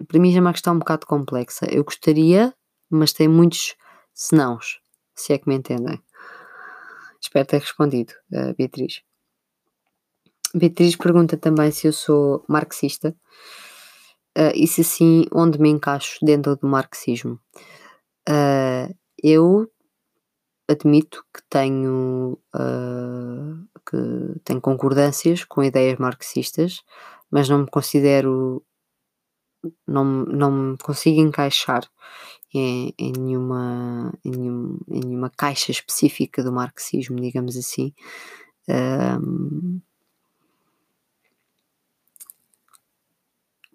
para 0.06 0.18
mim 0.18 0.30
já 0.30 0.38
é 0.38 0.40
uma 0.40 0.52
questão 0.52 0.75
um 0.75 0.78
bocado 0.78 1.06
complexa. 1.06 1.66
Eu 1.70 1.84
gostaria, 1.84 2.54
mas 2.90 3.12
tem 3.12 3.28
muitos 3.28 3.75
senãos, 4.14 4.80
se 5.14 5.32
é 5.32 5.38
que 5.38 5.48
me 5.48 5.56
entendem. 5.56 6.00
Espero 7.20 7.46
ter 7.46 7.58
respondido, 7.58 8.12
uh, 8.32 8.54
Beatriz. 8.56 9.02
Beatriz 10.54 10.96
pergunta 10.96 11.37
também 11.37 11.70
se 11.70 11.88
eu 11.88 11.92
sou 11.92 12.44
marxista 12.48 13.14
uh, 14.38 14.52
e 14.54 14.66
se 14.66 14.84
sim, 14.84 15.26
onde 15.32 15.60
me 15.60 15.68
encaixo 15.68 16.18
dentro 16.22 16.56
do 16.56 16.66
marxismo. 16.66 17.40
Uh, 18.28 18.94
eu 19.22 19.70
admito 20.68 21.25
que 21.34 21.42
tenho, 21.50 22.38
uh, 22.54 23.77
que 23.88 24.40
tenho 24.45 24.61
concordâncias 24.61 25.45
com 25.45 25.62
ideias 25.62 25.99
marxistas, 25.99 26.83
mas 27.30 27.49
não 27.49 27.61
me 27.61 27.66
considero, 27.66 28.62
não, 29.87 30.04
não 30.04 30.50
me 30.50 30.78
consigo 30.78 31.21
encaixar 31.21 31.88
em, 32.52 32.95
em, 32.99 33.12
nenhuma, 33.12 34.12
em, 34.25 34.30
nenhum, 34.30 34.78
em 34.88 35.00
nenhuma 35.00 35.30
caixa 35.30 35.71
específica 35.71 36.42
do 36.42 36.52
marxismo, 36.52 37.21
digamos 37.21 37.57
assim. 37.57 37.92
Um, 38.68 39.80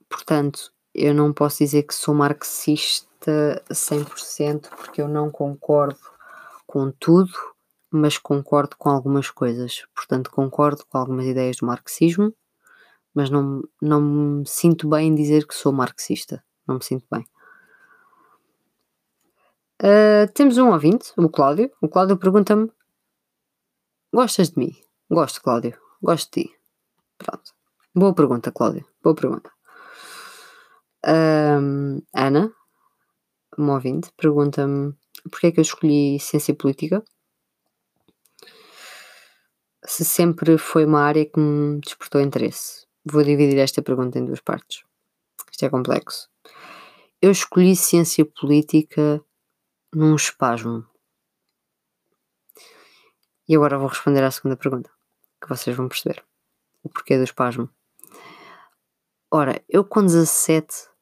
portanto, 0.09 0.71
eu 0.93 1.13
não 1.13 1.33
posso 1.33 1.59
dizer 1.59 1.83
que 1.83 1.95
sou 1.95 2.13
marxista 2.13 3.63
100% 3.71 4.69
porque 4.69 5.01
eu 5.01 5.07
não 5.07 5.31
concordo 5.31 5.99
com 6.67 6.91
tudo, 6.91 7.31
mas 7.93 8.17
concordo 8.17 8.75
com 8.75 8.89
algumas 8.89 9.29
coisas. 9.29 9.85
Portanto, 9.93 10.31
concordo 10.31 10.83
com 10.89 10.97
algumas 10.97 11.25
ideias 11.27 11.57
do 11.57 11.67
marxismo, 11.67 12.33
mas 13.13 13.29
não, 13.29 13.61
não 13.79 14.01
me 14.01 14.47
sinto 14.47 14.89
bem 14.89 15.09
em 15.09 15.15
dizer 15.15 15.45
que 15.45 15.53
sou 15.53 15.71
marxista. 15.71 16.43
Não 16.67 16.75
me 16.75 16.83
sinto 16.83 17.05
bem. 17.11 17.23
Uh, 19.79 20.31
temos 20.33 20.57
um 20.57 20.71
ouvinte, 20.71 21.13
o 21.15 21.29
Cláudio. 21.29 21.71
O 21.79 21.87
Cláudio 21.87 22.17
pergunta-me: 22.17 22.71
Gostas 24.11 24.49
de 24.49 24.59
mim? 24.59 24.75
Gosto, 25.07 25.41
Cláudio. 25.41 25.77
Gosto 26.01 26.33
de 26.33 26.47
ti. 26.47 26.55
Pronto. 27.19 27.51
Boa 27.93 28.15
pergunta, 28.15 28.51
Cláudio. 28.51 28.87
Boa 29.03 29.15
pergunta. 29.15 29.51
Uh, 31.05 32.01
Ana, 32.11 32.51
um 33.55 33.69
ouvinte, 33.69 34.11
pergunta-me 34.17 34.95
porque 35.29 35.47
é 35.47 35.51
que 35.51 35.59
eu 35.59 35.63
escolhi 35.63 36.19
ciência 36.19 36.55
política. 36.55 37.03
Se 39.85 40.05
sempre 40.05 40.57
foi 40.57 40.85
uma 40.85 41.01
área 41.01 41.25
que 41.25 41.39
me 41.39 41.79
despertou 41.79 42.21
interesse. 42.21 42.85
Vou 43.05 43.23
dividir 43.23 43.59
esta 43.59 43.81
pergunta 43.81 44.17
em 44.17 44.25
duas 44.25 44.39
partes. 44.39 44.83
Isto 45.51 45.65
é 45.65 45.69
complexo. 45.69 46.29
Eu 47.21 47.31
escolhi 47.31 47.75
ciência 47.75 48.25
política 48.25 49.23
num 49.93 50.15
espasmo. 50.15 50.85
E 53.47 53.55
agora 53.55 53.77
vou 53.77 53.87
responder 53.87 54.23
à 54.23 54.31
segunda 54.31 54.55
pergunta, 54.55 54.89
que 55.41 55.49
vocês 55.49 55.75
vão 55.75 55.89
perceber. 55.89 56.23
O 56.81 56.89
porquê 56.89 57.17
do 57.17 57.23
espasmo. 57.23 57.69
Ora, 59.29 59.61
eu 59.67 59.83
com 59.83 60.01
17 60.01 60.93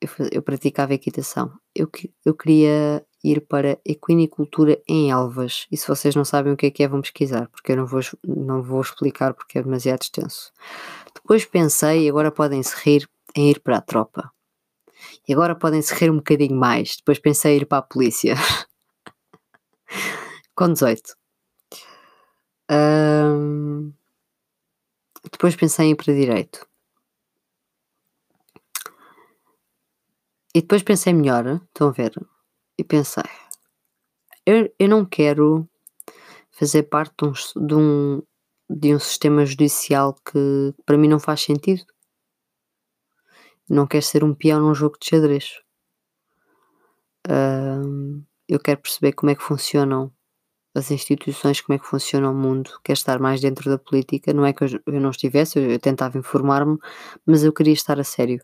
eu, 0.00 0.08
eu 0.32 0.42
praticava 0.42 0.94
equitação. 0.94 1.52
Eu, 1.74 1.90
eu 2.24 2.34
queria 2.34 3.04
ir 3.30 3.40
para 3.40 3.78
equinicultura 3.84 4.80
em 4.86 5.10
Elvas. 5.10 5.66
E 5.70 5.76
se 5.76 5.88
vocês 5.88 6.14
não 6.14 6.24
sabem 6.24 6.52
o 6.52 6.56
que 6.56 6.66
é 6.66 6.70
que 6.70 6.82
é, 6.82 6.88
vão 6.88 7.00
pesquisar, 7.00 7.48
porque 7.48 7.72
eu 7.72 7.76
não 7.76 7.86
vou, 7.86 8.00
não 8.24 8.62
vou 8.62 8.80
explicar 8.80 9.34
porque 9.34 9.58
é 9.58 9.62
demasiado 9.62 10.02
extenso. 10.02 10.52
Depois 11.14 11.44
pensei, 11.44 12.06
e 12.06 12.08
agora 12.08 12.30
podem 12.30 12.62
se 12.62 12.74
rir, 12.76 13.08
em 13.34 13.50
ir 13.50 13.60
para 13.60 13.78
a 13.78 13.80
tropa. 13.80 14.30
E 15.28 15.32
agora 15.32 15.54
podem 15.54 15.82
se 15.82 15.94
rir 15.94 16.10
um 16.10 16.16
bocadinho 16.16 16.56
mais. 16.56 16.96
Depois 16.96 17.18
pensei 17.18 17.54
em 17.54 17.56
ir 17.58 17.66
para 17.66 17.78
a 17.78 17.82
polícia. 17.82 18.34
Com 20.54 20.72
18. 20.72 21.14
Um, 22.70 23.92
depois 25.30 25.54
pensei 25.56 25.86
em 25.86 25.90
ir 25.90 25.96
para 25.96 26.14
direito. 26.14 26.66
E 30.54 30.62
depois 30.62 30.82
pensei 30.82 31.12
melhor, 31.12 31.60
estão 31.68 31.88
a 31.88 31.92
ver? 31.92 32.14
E 32.78 32.84
pensei, 32.84 33.24
eu, 34.44 34.72
eu 34.78 34.88
não 34.88 35.04
quero 35.04 35.68
fazer 36.50 36.84
parte 36.84 37.14
de 37.16 37.24
um, 37.24 37.32
de 37.66 37.74
um, 37.74 38.22
de 38.68 38.94
um 38.94 38.98
sistema 38.98 39.44
judicial 39.44 40.14
que 40.14 40.74
para 40.84 40.98
mim 40.98 41.08
não 41.08 41.18
faz 41.18 41.42
sentido 41.42 41.84
não 43.68 43.86
quero 43.86 44.04
ser 44.04 44.22
um 44.24 44.34
peão 44.34 44.60
num 44.60 44.74
jogo 44.74 44.96
de 45.00 45.08
xadrez. 45.08 45.60
Uh, 47.26 48.22
eu 48.48 48.60
quero 48.60 48.80
perceber 48.80 49.12
como 49.12 49.30
é 49.30 49.34
que 49.34 49.42
funcionam 49.42 50.12
as 50.74 50.90
instituições, 50.90 51.60
como 51.60 51.74
é 51.74 51.78
que 51.78 51.86
funciona 51.86 52.30
o 52.30 52.34
mundo, 52.34 52.70
quero 52.84 52.96
estar 52.96 53.18
mais 53.18 53.40
dentro 53.40 53.70
da 53.70 53.78
política. 53.78 54.32
Não 54.32 54.44
é 54.46 54.52
que 54.52 54.64
eu, 54.64 54.68
eu 54.86 55.00
não 55.00 55.10
estivesse, 55.10 55.58
eu, 55.58 55.70
eu 55.70 55.78
tentava 55.80 56.18
informar-me, 56.18 56.78
mas 57.26 57.42
eu 57.42 57.52
queria 57.52 57.72
estar 57.72 57.98
a 57.98 58.04
sério. 58.04 58.40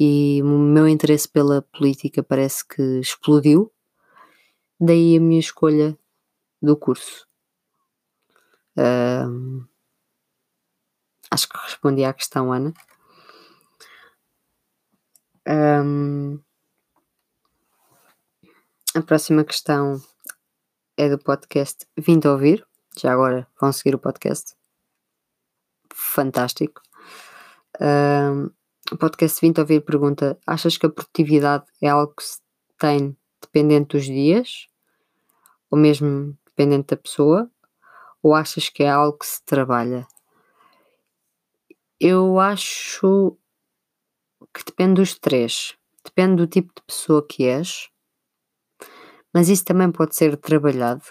E 0.00 0.40
o 0.42 0.46
meu 0.46 0.88
interesse 0.88 1.28
pela 1.28 1.60
política 1.60 2.22
parece 2.22 2.66
que 2.66 2.82
explodiu, 3.00 3.70
daí 4.80 5.18
a 5.18 5.20
minha 5.20 5.38
escolha 5.38 5.98
do 6.62 6.74
curso. 6.74 7.28
Acho 11.30 11.48
que 11.48 11.58
respondi 11.58 12.02
à 12.02 12.12
questão, 12.12 12.52
Ana. 12.52 12.72
Um, 15.46 16.40
a 18.94 19.02
próxima 19.02 19.44
questão 19.44 20.02
é 20.96 21.08
do 21.08 21.18
podcast 21.18 21.86
Vindo 21.96 22.28
a 22.28 22.32
Ouvir. 22.32 22.66
Já 22.98 23.12
agora 23.12 23.46
vão 23.60 23.72
seguir 23.72 23.94
o 23.94 23.98
podcast. 23.98 24.56
Fantástico. 25.92 26.82
Um, 27.80 28.50
o 28.92 28.96
podcast 28.96 29.40
Vindo 29.40 29.58
a 29.58 29.62
Ouvir 29.62 29.84
pergunta: 29.84 30.38
Achas 30.46 30.76
que 30.76 30.86
a 30.86 30.90
produtividade 30.90 31.64
é 31.80 31.88
algo 31.88 32.14
que 32.14 32.24
se 32.24 32.40
tem 32.78 33.16
dependente 33.40 33.96
dos 33.96 34.04
dias? 34.04 34.66
Ou 35.70 35.78
mesmo 35.78 36.36
dependente 36.46 36.88
da 36.88 36.96
pessoa? 36.96 37.50
Ou 38.22 38.34
achas 38.34 38.68
que 38.68 38.82
é 38.82 38.90
algo 38.90 39.18
que 39.18 39.26
se 39.26 39.44
trabalha? 39.44 40.06
Eu 41.98 42.38
acho 42.40 43.36
que 44.52 44.64
depende 44.64 44.94
dos 44.94 45.18
três. 45.18 45.76
Depende 46.04 46.36
do 46.36 46.46
tipo 46.46 46.72
de 46.74 46.82
pessoa 46.86 47.26
que 47.26 47.44
és, 47.44 47.90
mas 49.32 49.48
isso 49.48 49.64
também 49.64 49.92
pode 49.92 50.16
ser 50.16 50.36
trabalhado. 50.36 51.04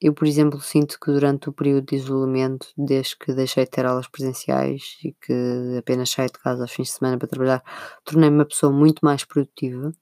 Eu, 0.00 0.12
por 0.14 0.26
exemplo, 0.26 0.60
sinto 0.60 0.98
que 1.00 1.10
durante 1.10 1.48
o 1.48 1.52
período 1.52 1.86
de 1.86 1.96
isolamento, 1.96 2.68
desde 2.76 3.16
que 3.16 3.32
deixei 3.32 3.64
de 3.64 3.70
ter 3.70 3.86
aulas 3.86 4.08
presenciais 4.08 4.98
e 5.02 5.12
que 5.12 5.76
apenas 5.78 6.10
saio 6.10 6.28
de 6.28 6.38
casa 6.38 6.62
aos 6.62 6.72
fins 6.72 6.88
de 6.88 6.92
semana 6.94 7.18
para 7.18 7.28
trabalhar, 7.28 7.62
tornei-me 8.04 8.36
uma 8.36 8.44
pessoa 8.44 8.72
muito 8.72 9.00
mais 9.04 9.24
produtiva, 9.24 9.92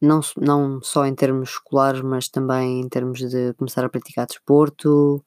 não, 0.00 0.20
não 0.38 0.80
só 0.82 1.06
em 1.06 1.14
termos 1.14 1.50
escolares, 1.50 2.02
mas 2.02 2.28
também 2.28 2.80
em 2.80 2.88
termos 2.88 3.20
de 3.20 3.54
começar 3.54 3.84
a 3.84 3.88
praticar 3.88 4.26
desporto, 4.26 5.24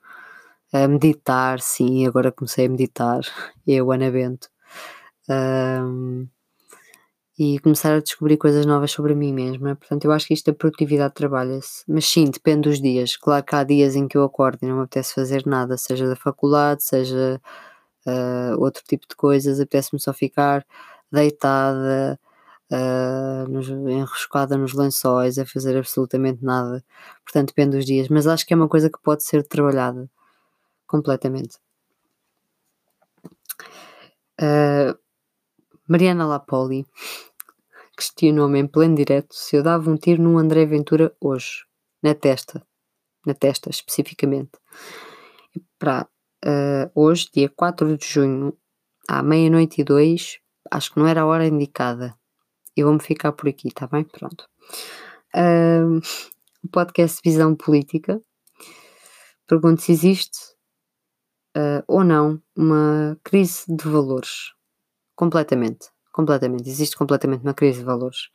a 0.74 0.88
meditar, 0.88 1.60
sim, 1.62 2.06
agora 2.08 2.32
comecei 2.32 2.66
a 2.68 2.70
meditar, 2.70 3.22
eu, 3.68 3.92
Ana 3.92 4.12
Bento. 4.12 4.50
Um, 5.30 6.28
e 7.39 7.58
começar 7.60 7.93
a 7.96 8.01
descobrir 8.01 8.36
coisas 8.36 8.65
novas 8.65 8.91
sobre 8.91 9.15
mim 9.15 9.31
mesma. 9.31 9.74
Portanto, 9.77 10.03
eu 10.03 10.12
acho 10.12 10.27
que 10.27 10.34
isto 10.34 10.51
da 10.51 10.58
produtividade 10.58 11.13
trabalha-se. 11.13 11.86
Mas 11.88 12.05
sim, 12.05 12.25
depende 12.25 12.67
dos 12.67 12.81
dias. 12.81 13.15
Claro 13.15 13.46
que 13.46 13.55
há 13.55 13.63
dias 13.63 13.96
em 13.96 14.10
que 14.10 14.17
eu 14.17 14.24
acordo 14.25 14.60
e 14.62 14.67
não 14.67 14.75
me 14.75 14.84
apetece 14.84 15.13
fazer 15.13 15.46
nada, 15.46 15.77
seja 15.77 16.05
da 16.05 16.17
faculdade, 16.17 16.84
seja 16.84 17.41
uh, 18.05 18.62
outro 18.62 18.84
tipo 18.84 19.08
de 19.08 19.15
coisas, 19.15 19.58
apetece-me 19.62 20.01
só 20.01 20.12
ficar 20.12 20.65
deitada, 21.10 22.19
uh, 22.74 23.50
nos, 23.50 23.69
enroscada 23.69 24.58
nos 24.58 24.74
lençóis, 24.74 25.39
a 25.39 25.46
fazer 25.46 25.77
absolutamente 25.77 26.43
nada. 26.43 26.84
Portanto, 27.24 27.50
depende 27.50 27.77
dos 27.77 27.86
dias. 27.86 28.10
Mas 28.10 28.27
acho 28.27 28.46
que 28.46 28.53
é 28.53 28.58
uma 28.58 28.67
coisa 28.67 28.89
que 28.89 29.00
pode 29.01 29.24
ser 29.24 29.43
trabalhada 29.48 30.10
completamente. 30.86 31.58
Uh, 34.41 34.98
Mariana 35.88 36.27
Lapoli 36.27 36.86
questionou-me 38.00 38.60
em 38.60 38.65
pleno 38.65 38.96
direto 38.96 39.36
se 39.36 39.58
eu 39.58 39.62
dava 39.62 39.91
um 39.91 39.98
tiro 39.98 40.24
no 40.24 40.38
André 40.38 40.65
Ventura 40.65 41.13
hoje, 41.20 41.65
na 42.01 42.15
testa, 42.15 42.65
na 43.25 43.34
testa 43.34 43.70
especificamente. 43.70 44.51
Para 45.77 46.08
uh, 46.46 46.89
hoje, 46.96 47.29
dia 47.34 47.50
4 47.50 47.98
de 47.98 48.06
junho, 48.08 48.58
à 49.06 49.22
meia-noite 49.22 49.82
e 49.82 49.84
dois, 49.84 50.39
acho 50.72 50.94
que 50.94 51.00
não 51.00 51.08
era 51.08 51.22
a 51.22 51.25
hora 51.25 51.46
indicada. 51.46 52.15
Eu 52.74 52.86
vou-me 52.86 53.01
ficar 53.01 53.34
por 53.34 53.50
aqui, 53.50 53.68
está 53.68 53.86
bem? 53.86 54.06
Pronto. 54.06 54.48
Uh, 55.36 56.00
o 56.63 56.70
podcast 56.72 57.20
Visão 57.22 57.53
Política 57.53 58.22
pergunto 59.46 59.82
se 59.82 59.91
existe 59.91 60.39
uh, 61.58 61.84
ou 61.86 62.06
não 62.06 62.41
uma 62.56 63.20
crise 63.25 63.65
de 63.68 63.84
valores. 63.89 64.53
Completamente 65.15 65.89
completamente. 66.20 66.70
Existe 66.70 66.98
completamente 66.98 67.44
uma 67.44 67.54
crise 67.54 67.80
de 67.80 67.86
valores. 67.86 68.30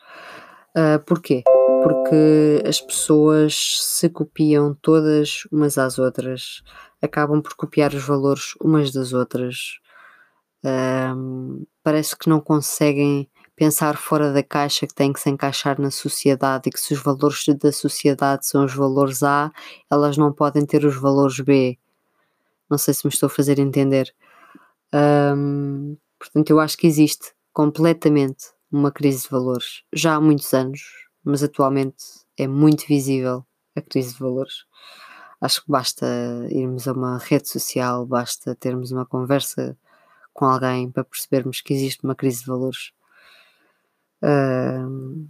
Uh, 0.74 0.98
porquê? 1.04 1.42
Porque 1.82 2.62
as 2.66 2.80
pessoas 2.80 3.78
se 3.82 4.08
copiam 4.08 4.74
todas 4.80 5.46
umas 5.52 5.76
às 5.76 5.98
outras, 5.98 6.62
acabam 7.02 7.42
por 7.42 7.54
copiar 7.54 7.92
os 7.92 8.02
valores 8.02 8.54
umas 8.60 8.90
das 8.90 9.12
outras. 9.12 9.78
Uh, 10.64 11.66
parece 11.82 12.16
que 12.16 12.28
não 12.28 12.40
conseguem 12.40 13.28
pensar 13.54 13.98
fora 13.98 14.32
da 14.32 14.42
caixa 14.42 14.86
que 14.86 14.94
têm 14.94 15.12
que 15.12 15.20
se 15.20 15.28
encaixar 15.28 15.78
na 15.78 15.90
sociedade 15.90 16.68
e 16.68 16.72
que 16.72 16.80
se 16.80 16.94
os 16.94 17.00
valores 17.00 17.44
da 17.60 17.70
sociedade 17.70 18.46
são 18.46 18.64
os 18.64 18.74
valores 18.74 19.22
A, 19.22 19.52
elas 19.90 20.16
não 20.16 20.32
podem 20.32 20.64
ter 20.64 20.84
os 20.86 20.96
valores 20.96 21.38
B. 21.38 21.78
Não 22.68 22.78
sei 22.78 22.94
se 22.94 23.06
me 23.06 23.12
estou 23.12 23.26
a 23.26 23.30
fazer 23.30 23.58
entender. 23.58 24.12
Um, 24.92 25.96
portanto, 26.18 26.50
eu 26.50 26.58
acho 26.58 26.76
que 26.78 26.86
existe 26.86 27.34
completamente 27.54 28.52
uma 28.70 28.90
crise 28.90 29.22
de 29.22 29.28
valores 29.30 29.84
já 29.92 30.16
há 30.16 30.20
muitos 30.20 30.52
anos, 30.52 30.82
mas 31.22 31.42
atualmente 31.42 32.04
é 32.36 32.48
muito 32.48 32.84
visível 32.86 33.46
a 33.76 33.80
crise 33.80 34.12
de 34.12 34.18
valores. 34.18 34.66
Acho 35.40 35.64
que 35.64 35.70
basta 35.70 36.06
irmos 36.50 36.88
a 36.88 36.92
uma 36.92 37.16
rede 37.18 37.48
social, 37.48 38.04
basta 38.04 38.56
termos 38.56 38.90
uma 38.90 39.06
conversa 39.06 39.78
com 40.32 40.46
alguém 40.46 40.90
para 40.90 41.04
percebermos 41.04 41.60
que 41.60 41.72
existe 41.72 42.02
uma 42.02 42.16
crise 42.16 42.40
de 42.40 42.46
valores. 42.46 42.92
Uh, 44.20 45.28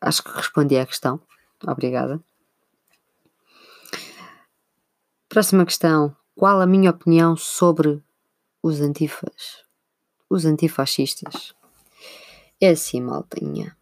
acho 0.00 0.22
que 0.22 0.30
respondi 0.30 0.76
à 0.76 0.84
questão. 0.84 1.18
Obrigada. 1.66 2.20
Próxima 5.28 5.64
questão. 5.64 6.14
Qual 6.34 6.60
a 6.60 6.66
minha 6.66 6.90
opinião 6.90 7.36
sobre 7.36 8.02
os 8.62 8.80
antifas, 8.80 9.64
os 10.28 10.44
antifascistas. 10.44 11.54
É 12.60 12.70
assim, 12.70 13.00
maltinha. 13.00 13.76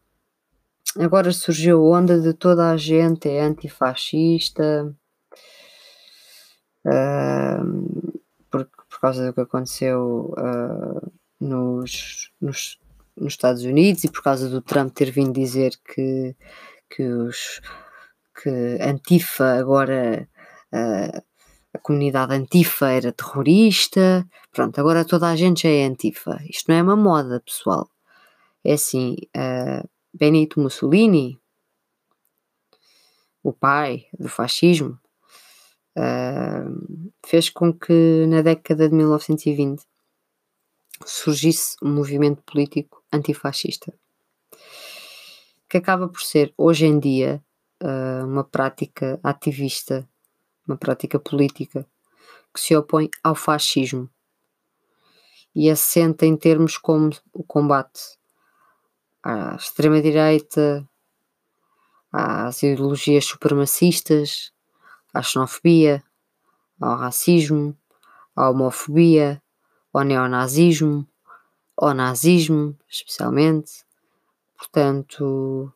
Agora 0.99 1.33
surgiu 1.33 1.81
a 1.81 1.99
onda 1.99 2.21
de 2.21 2.33
toda 2.33 2.71
a 2.71 2.77
gente 2.77 3.29
é 3.29 3.41
antifascista 3.41 4.95
uh, 6.87 8.21
por, 8.51 8.65
por 8.65 9.01
causa 9.01 9.27
do 9.27 9.33
que 9.33 9.41
aconteceu 9.41 10.35
uh, 10.39 11.13
nos, 11.39 12.33
nos, 12.41 12.79
nos 13.15 13.33
Estados 13.33 13.63
Unidos 13.63 14.05
e 14.05 14.11
por 14.11 14.23
causa 14.23 14.49
do 14.49 14.63
Trump 14.63 14.95
ter 14.95 15.11
vindo 15.11 15.35
dizer 15.35 15.73
que, 15.85 16.35
que 16.89 17.03
os 17.03 17.61
que 18.43 18.79
Antifa 18.81 19.59
agora 19.59 20.29
uh, 20.73 21.23
a 21.77 21.79
comunidade 21.79 22.35
antifa 22.35 22.91
era 22.91 23.13
terrorista, 23.13 24.27
pronto, 24.51 24.79
agora 24.81 25.05
toda 25.05 25.29
a 25.29 25.37
gente 25.37 25.63
já 25.63 25.69
é 25.69 25.85
antifa. 25.85 26.39
Isto 26.49 26.71
não 26.71 26.77
é 26.77 26.83
uma 26.83 26.97
moda, 26.97 27.41
pessoal. 27.41 27.89
É 28.65 28.73
assim, 28.73 29.17
uh, 29.37 29.89
Benito 30.13 30.59
Mussolini, 30.59 31.39
o 33.43 33.53
pai 33.53 34.07
do 34.19 34.29
fascismo, 34.29 34.99
uh, 35.99 37.09
fez 37.25 37.51
com 37.51 37.73
que 37.73 38.27
na 38.27 38.43
década 38.43 38.89
de 38.89 38.95
1920 38.95 39.85
surgisse 41.05 41.77
um 41.83 41.93
movimento 41.93 42.43
político 42.43 43.05
antifascista, 43.13 43.93
que 45.69 45.77
acaba 45.77 46.09
por 46.09 46.23
ser, 46.23 46.55
hoje 46.57 46.87
em 46.87 46.99
dia, 46.99 47.45
uh, 47.83 48.25
uma 48.25 48.45
prática 48.45 49.21
ativista 49.23 50.09
uma 50.67 50.77
prática 50.77 51.19
política 51.19 51.87
que 52.53 52.61
se 52.61 52.77
opõe 52.77 53.11
ao 53.23 53.35
fascismo 53.35 54.11
e 55.55 55.71
assenta 55.71 56.27
em 56.27 56.37
termos 56.37 56.77
como 56.77 57.11
o 57.33 57.43
combate 57.43 58.19
à 59.23 59.57
extrema-direita, 59.57 60.87
às 62.13 62.63
ideologias 62.63 63.25
supremacistas, 63.25 64.53
à 65.13 65.23
xenofobia, 65.23 66.03
ao 66.81 66.97
racismo, 66.97 67.77
à 68.35 68.51
homofobia, 68.51 69.43
ao 69.93 70.03
neonazismo, 70.03 71.07
ao 71.77 71.95
nazismo, 71.95 72.77
especialmente. 72.89 73.85
Portanto, 74.57 75.73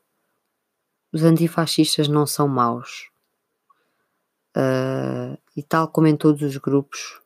os 1.12 1.22
antifascistas 1.22 2.08
não 2.08 2.26
são 2.26 2.46
maus. 2.46 3.09
Uh, 4.56 5.38
e 5.56 5.62
tal 5.62 5.88
como 5.88 6.06
em 6.06 6.16
todos 6.16 6.42
os 6.42 6.56
grupos, 6.56 7.20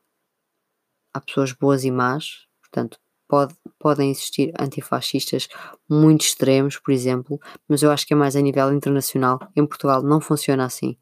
há 1.12 1.20
pessoas 1.20 1.52
boas 1.52 1.84
e 1.84 1.90
más, 1.90 2.46
portanto, 2.60 2.98
pode, 3.28 3.54
podem 3.78 4.10
existir 4.10 4.52
antifascistas 4.58 5.48
muito 5.88 6.22
extremos, 6.22 6.78
por 6.78 6.92
exemplo, 6.92 7.40
mas 7.68 7.82
eu 7.82 7.90
acho 7.90 8.06
que 8.06 8.12
é 8.14 8.16
mais 8.16 8.36
a 8.36 8.40
nível 8.40 8.72
internacional. 8.72 9.38
Em 9.56 9.66
Portugal 9.66 10.02
não 10.02 10.20
funciona 10.20 10.64
assim. 10.64 10.96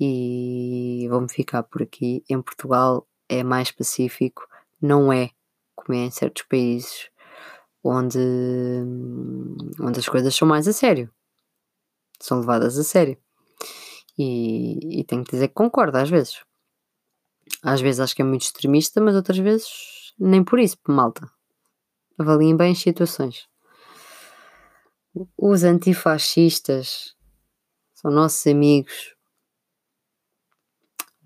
E 0.00 1.06
vou-me 1.10 1.28
ficar 1.30 1.62
por 1.62 1.82
aqui. 1.82 2.24
Em 2.28 2.40
Portugal 2.42 3.06
é 3.28 3.42
mais 3.42 3.70
pacífico, 3.70 4.46
não 4.80 5.12
é 5.12 5.30
como 5.74 5.98
é 5.98 6.06
em 6.06 6.10
certos 6.10 6.44
países 6.44 7.10
onde, 7.82 8.18
onde 9.80 9.98
as 10.00 10.08
coisas 10.08 10.34
são 10.34 10.48
mais 10.48 10.66
a 10.66 10.72
sério, 10.72 11.10
são 12.20 12.40
levadas 12.40 12.78
a 12.78 12.84
sério. 12.84 13.18
E, 14.18 15.00
e 15.00 15.04
tenho 15.04 15.24
que 15.24 15.32
dizer 15.32 15.48
que 15.48 15.54
concordo 15.54 15.98
às 15.98 16.08
vezes. 16.08 16.42
Às 17.62 17.80
vezes 17.80 18.00
acho 18.00 18.14
que 18.14 18.22
é 18.22 18.24
muito 18.24 18.42
extremista, 18.42 19.00
mas 19.00 19.16
outras 19.16 19.38
vezes 19.38 19.94
nem 20.18 20.44
por 20.44 20.58
isso, 20.58 20.76
malta. 20.86 21.28
Avaliem 22.18 22.56
bem 22.56 22.72
as 22.72 22.78
situações. 22.78 23.48
Os 25.36 25.64
antifascistas 25.64 27.16
são 27.94 28.10
nossos 28.10 28.46
amigos. 28.46 29.14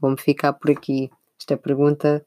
Vou-me 0.00 0.18
ficar 0.18 0.52
por 0.54 0.70
aqui. 0.70 1.10
Esta 1.38 1.56
pergunta 1.56 2.24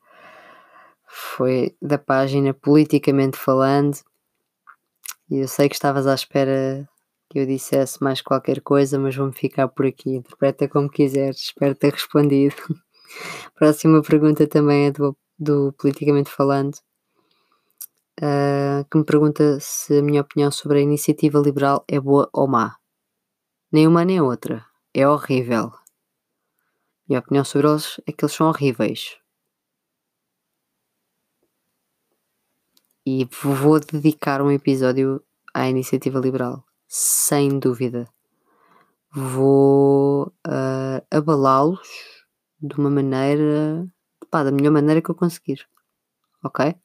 foi 1.08 1.76
da 1.82 1.98
página 1.98 2.54
Politicamente 2.54 3.38
Falando. 3.38 3.98
E 5.30 5.40
eu 5.40 5.48
sei 5.48 5.68
que 5.70 5.76
estavas 5.76 6.06
à 6.06 6.14
espera 6.14 6.88
que 7.32 7.40
eu 7.40 7.46
dissesse 7.46 8.04
mais 8.04 8.22
qualquer 8.22 8.60
coisa, 8.62 9.00
mas 9.00 9.16
vou-me 9.16 9.32
ficar 9.32 9.70
por 9.70 9.86
aqui. 9.86 10.18
Interpreta 10.18 10.68
como 10.68 10.90
quiseres, 10.90 11.38
espero 11.38 11.74
ter 11.74 11.94
respondido. 11.94 12.56
Próxima 13.56 14.02
pergunta 14.02 14.46
também 14.48 14.88
é 14.88 14.92
do, 14.92 15.18
do 15.40 15.74
Politicamente 15.74 16.30
Falando, 16.30 16.76
uh, 18.20 18.84
que 18.90 18.98
me 18.98 19.06
pergunta 19.06 19.58
se 19.62 20.00
a 20.00 20.04
minha 20.04 20.22
opinião 20.22 20.52
sobre 20.52 20.80
a 20.80 20.82
iniciativa 20.82 21.40
liberal 21.40 21.86
é 21.88 22.00
boa 22.02 22.30
ou 22.34 22.48
má. 22.50 22.76
Nem 23.72 23.88
uma 23.88 24.04
nem 24.04 24.20
outra. 24.20 24.66
é 24.94 25.08
horrível. 25.08 25.72
Minha 27.08 27.20
opinião 27.20 27.46
sobre 27.46 27.68
eles 27.70 28.02
é 28.06 28.12
que 28.12 28.26
eles 28.26 28.36
são 28.36 28.48
horríveis. 28.50 29.18
E 33.06 33.26
vou 33.42 33.80
dedicar 33.80 34.42
um 34.42 34.52
episódio 34.52 35.24
à 35.54 35.70
iniciativa 35.70 36.20
liberal, 36.20 36.66
sem 36.94 37.58
dúvida. 37.58 38.06
Vou 39.14 40.28
uh, 40.46 41.02
abalá-los 41.10 41.88
de 42.60 42.76
uma 42.76 42.90
maneira, 42.90 43.88
pá, 44.30 44.44
da 44.44 44.52
melhor 44.52 44.74
maneira 44.74 45.02
que 45.02 45.10
eu 45.10 45.16
conseguir, 45.16 45.66
ok? 46.44 46.76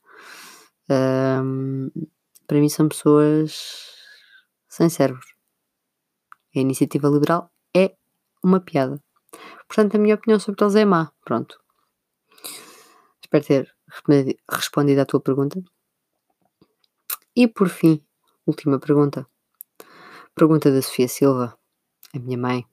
Um, 0.88 1.90
para 2.46 2.58
mim 2.58 2.68
são 2.68 2.88
pessoas 2.88 3.96
sem 4.68 4.88
cérebros. 4.88 5.34
A 6.54 6.60
iniciativa 6.60 7.08
liberal 7.08 7.50
é 7.74 7.96
uma 8.44 8.60
piada. 8.60 9.02
Portanto, 9.66 9.96
a 9.96 9.98
minha 9.98 10.14
opinião 10.14 10.38
sobre 10.38 10.62
eles 10.62 10.76
é 10.76 10.84
má. 10.84 11.10
Pronto. 11.24 11.60
Espero 13.20 13.44
ter 13.44 13.74
respondido 14.48 15.00
à 15.00 15.04
tua 15.04 15.20
pergunta. 15.20 15.60
E 17.34 17.48
por 17.48 17.68
fim, 17.68 18.00
última 18.46 18.78
pergunta. 18.78 19.26
Pergunta 20.38 20.70
da 20.70 20.82
Sofia 20.82 21.08
Silva, 21.08 21.58
a 22.14 22.18
minha 22.18 22.36
mãe. 22.36 22.66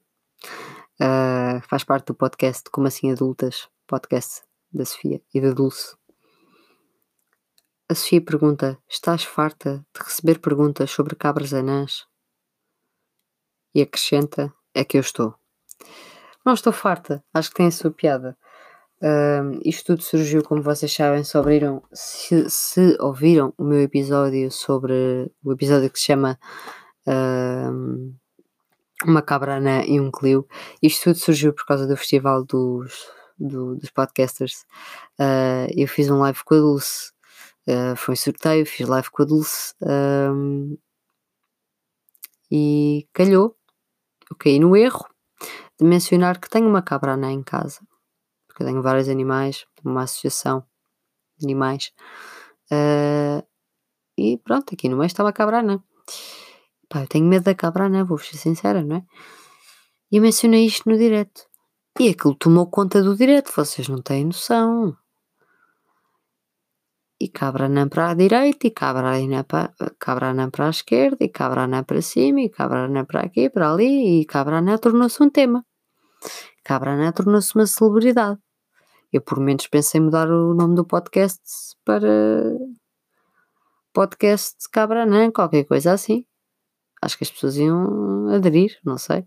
Uh, 0.99 1.61
faz 1.65 1.85
parte 1.85 2.07
do 2.07 2.13
podcast 2.13 2.69
Como 2.69 2.87
Assim 2.87 3.09
Adultas, 3.09 3.69
podcast 3.87 4.41
da 4.69 4.83
Sofia 4.83 5.21
e 5.33 5.39
da 5.39 5.51
Dulce. 5.51 5.95
A 7.87 7.95
Sofia 7.95 8.19
pergunta: 8.19 8.77
Estás 8.85 9.23
farta 9.23 9.77
de 9.93 10.03
receber 10.03 10.39
perguntas 10.39 10.91
sobre 10.91 11.15
cabras 11.15 11.53
anãs? 11.53 12.05
E 13.73 13.81
acrescenta: 13.81 14.53
É 14.73 14.83
que 14.83 14.97
eu 14.97 15.01
estou. 15.01 15.33
Não 16.45 16.55
estou 16.55 16.73
farta, 16.73 17.23
acho 17.33 17.49
que 17.49 17.55
tem 17.55 17.67
a 17.67 17.71
sua 17.71 17.91
piada. 17.91 18.37
Uh, 18.97 19.57
isto 19.63 19.85
tudo 19.85 20.03
surgiu, 20.03 20.43
como 20.43 20.61
vocês 20.61 20.93
sabem, 20.93 21.23
se 21.23 21.37
ouviram, 21.37 21.81
se, 21.93 22.49
se 22.49 22.97
ouviram 22.99 23.53
o 23.57 23.63
meu 23.63 23.81
episódio 23.81 24.51
sobre 24.51 25.31
o 25.41 25.53
episódio 25.53 25.89
que 25.89 25.97
se 25.97 26.07
chama 26.07 26.37
Uma 29.05 29.21
Cabra 29.21 29.57
Anã 29.57 29.83
e 29.85 29.99
um 29.99 30.11
Clio. 30.11 30.47
Isto 30.81 31.05
tudo 31.05 31.17
surgiu 31.17 31.53
por 31.53 31.65
causa 31.65 31.85
do 31.85 31.97
festival 31.97 32.43
dos, 32.45 33.07
do, 33.37 33.75
dos 33.75 33.89
podcasters. 33.89 34.65
Uh, 35.19 35.67
eu 35.75 35.87
fiz 35.87 36.09
um 36.09 36.19
live 36.19 36.43
com 36.43 36.55
a 36.55 36.57
Dulce, 36.57 37.11
uh, 37.67 37.95
foi 37.95 38.13
um 38.13 38.17
sorteio, 38.17 38.65
fiz 38.65 38.87
live 38.87 39.09
com 39.11 39.23
a 39.23 39.25
Dulce 39.25 39.73
e 42.51 43.07
calhou. 43.11 43.57
Eu 44.29 44.37
caí 44.37 44.59
no 44.59 44.75
erro 44.75 45.05
de 45.79 45.85
mencionar 45.85 46.39
que 46.39 46.49
tenho 46.49 46.67
uma 46.67 46.81
cabra 46.81 47.13
anã 47.13 47.31
em 47.31 47.43
casa, 47.43 47.81
porque 48.47 48.63
eu 48.63 48.67
tenho 48.67 48.81
vários 48.81 49.09
animais, 49.09 49.65
uma 49.83 50.03
associação 50.03 50.63
de 51.37 51.45
animais. 51.45 51.91
Uh, 52.71 53.45
e 54.17 54.37
pronto, 54.37 54.73
aqui 54.73 54.87
no 54.87 54.97
meio 54.97 55.07
estava 55.07 55.29
a 55.29 55.33
cabra 55.33 55.59
anã. 55.59 55.83
Pá, 56.93 57.01
eu 57.01 57.07
tenho 57.07 57.25
medo 57.25 57.45
da 57.45 57.55
cabra 57.55 57.85
anã, 57.85 58.05
vou 58.05 58.19
ser 58.19 58.37
sincera, 58.37 58.83
não 58.83 58.97
é? 58.97 59.03
E 60.11 60.19
mencionei 60.19 60.63
isto 60.63 60.87
no 60.87 60.95
direto. 60.95 61.41
E 61.99 62.09
aquilo 62.09 62.35
tomou 62.35 62.69
conta 62.69 63.01
do 63.01 63.15
direto, 63.15 63.51
vocês 63.51 63.87
não 63.87 63.99
têm 63.99 64.25
noção. 64.25 64.95
E 67.19 67.27
cabra 67.27 67.65
anã 67.65 67.89
para 67.89 68.11
a 68.11 68.13
direita, 68.13 68.67
e 68.67 68.69
cabra 68.69 69.17
anã 69.17 69.43
para, 69.43 69.73
cabra 69.97 70.29
anã 70.29 70.51
para 70.51 70.67
a 70.67 70.69
esquerda, 70.69 71.17
e 71.25 71.29
cabra 71.29 71.63
anã 71.63 71.83
para 71.83 71.99
cima, 71.99 72.41
e 72.41 72.49
cabra 72.49 72.85
anã 72.85 73.03
para 73.03 73.21
aqui, 73.21 73.49
para 73.49 73.71
ali, 73.71 74.21
e 74.21 74.25
cabra 74.25 74.59
anã 74.59 74.77
tornou-se 74.77 75.23
um 75.23 75.31
tema. 75.31 75.65
Cabra 76.63 76.93
Anã 76.93 77.11
tornou-se 77.11 77.53
uma 77.55 77.65
celebridade. 77.65 78.39
Eu, 79.11 79.21
por 79.21 79.39
menos, 79.39 79.67
pensei 79.67 79.99
em 79.99 80.05
mudar 80.05 80.29
o 80.29 80.53
nome 80.53 80.75
do 80.75 80.85
podcast 80.85 81.41
para 81.83 82.55
podcast 83.91 84.69
Cabra 84.71 85.03
Anã, 85.03 85.31
qualquer 85.31 85.65
coisa 85.65 85.91
assim. 85.91 86.25
Acho 87.03 87.17
que 87.17 87.23
as 87.23 87.31
pessoas 87.31 87.57
iam 87.57 88.29
aderir, 88.29 88.77
não 88.83 88.97
sei. 88.97 89.25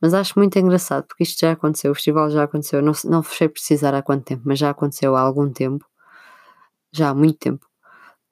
Mas 0.00 0.14
acho 0.14 0.38
muito 0.38 0.58
engraçado, 0.58 1.06
porque 1.06 1.24
isto 1.24 1.40
já 1.40 1.52
aconteceu, 1.52 1.92
o 1.92 1.94
festival 1.94 2.30
já 2.30 2.44
aconteceu, 2.44 2.80
não, 2.80 2.92
não 3.04 3.22
sei 3.22 3.48
precisar 3.48 3.94
há 3.94 4.02
quanto 4.02 4.24
tempo, 4.24 4.42
mas 4.46 4.58
já 4.58 4.70
aconteceu 4.70 5.14
há 5.14 5.20
algum 5.20 5.52
tempo, 5.52 5.84
já 6.92 7.10
há 7.10 7.14
muito 7.14 7.38
tempo. 7.38 7.66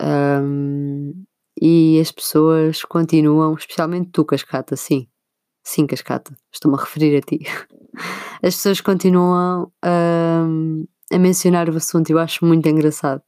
Um, 0.03 1.25
e 1.61 2.01
as 2.01 2.11
pessoas 2.13 2.85
continuam, 2.85 3.55
especialmente 3.55 4.11
tu, 4.13 4.25
Cascata, 4.25 4.77
sim, 4.77 5.09
sim, 5.63 5.87
Cascata, 5.87 6.35
estou-me 6.53 6.79
a 6.79 6.81
referir 6.81 7.17
a 7.19 7.21
ti. 7.21 7.41
as 8.43 8.55
pessoas 8.55 8.81
continuam 8.81 9.71
a, 9.83 10.45
a 11.13 11.19
mencionar 11.19 11.69
o 11.69 11.77
assunto 11.77 12.11
e 12.11 12.13
eu 12.13 12.19
acho 12.19 12.45
muito 12.47 12.67
engraçado. 12.69 13.23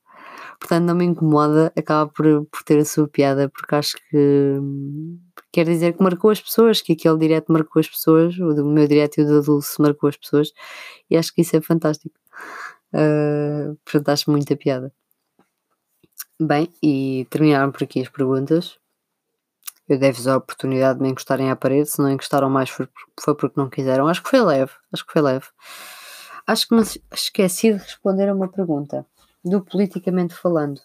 Portanto, 0.59 0.85
não 0.85 0.95
me 0.95 1.05
incomoda, 1.05 1.73
acaba 1.77 2.11
por, 2.11 2.47
por 2.47 2.63
ter 2.65 2.79
a 2.79 2.85
sua 2.85 3.09
piada, 3.09 3.49
porque 3.49 3.75
acho 3.75 3.97
que 4.11 4.59
quer 5.53 5.65
dizer 5.65 5.95
que 5.95 6.03
marcou 6.03 6.31
as 6.31 6.41
pessoas, 6.41 6.81
que 6.81 6.93
aquele 6.93 7.19
direto 7.19 7.53
marcou 7.53 7.81
as 7.81 7.89
pessoas, 7.89 8.39
o 8.39 8.55
do 8.55 8.65
meu 8.65 8.87
direto 8.87 9.19
e 9.19 9.25
o 9.25 9.27
do 9.27 9.43
Dulce 9.43 9.81
marcou 9.81 10.09
as 10.09 10.17
pessoas, 10.17 10.53
e 11.09 11.17
acho 11.17 11.35
que 11.35 11.43
isso 11.43 11.57
é 11.57 11.61
fantástico. 11.61 12.15
Uh, 12.93 13.77
portanto, 13.85 14.09
acho 14.11 14.31
muita 14.31 14.57
piada. 14.57 14.93
Bem, 16.41 16.73
e 16.83 17.27
terminaram 17.31 17.71
por 17.71 17.85
aqui 17.85 18.01
as 18.01 18.09
perguntas. 18.09 18.79
Eu 19.89 19.99
dei-vos 19.99 20.27
a 20.29 20.37
oportunidade 20.37 20.99
de 20.99 21.03
me 21.03 21.11
encostarem 21.11 21.51
à 21.51 21.57
parede, 21.57 21.91
se 21.91 22.01
não 22.01 22.11
encostaram 22.11 22.49
mais 22.49 22.71
foi, 22.71 22.89
foi 23.21 23.35
porque 23.35 23.61
não 23.61 23.69
quiseram. 23.69 24.07
Acho 24.09 24.23
que 24.23 24.31
foi 24.31 24.41
leve, 24.41 24.73
acho 24.93 25.05
que 25.05 25.13
foi 25.13 25.21
leve. 25.21 25.47
Acho 26.47 26.69
que 26.69 26.75
me 26.75 26.83
esqueci 27.13 27.73
de 27.73 27.79
responder 27.79 28.29
a 28.29 28.35
uma 28.35 28.49
pergunta, 28.49 29.05
do 29.45 29.65
politicamente 29.65 30.35
falando. 30.35 30.81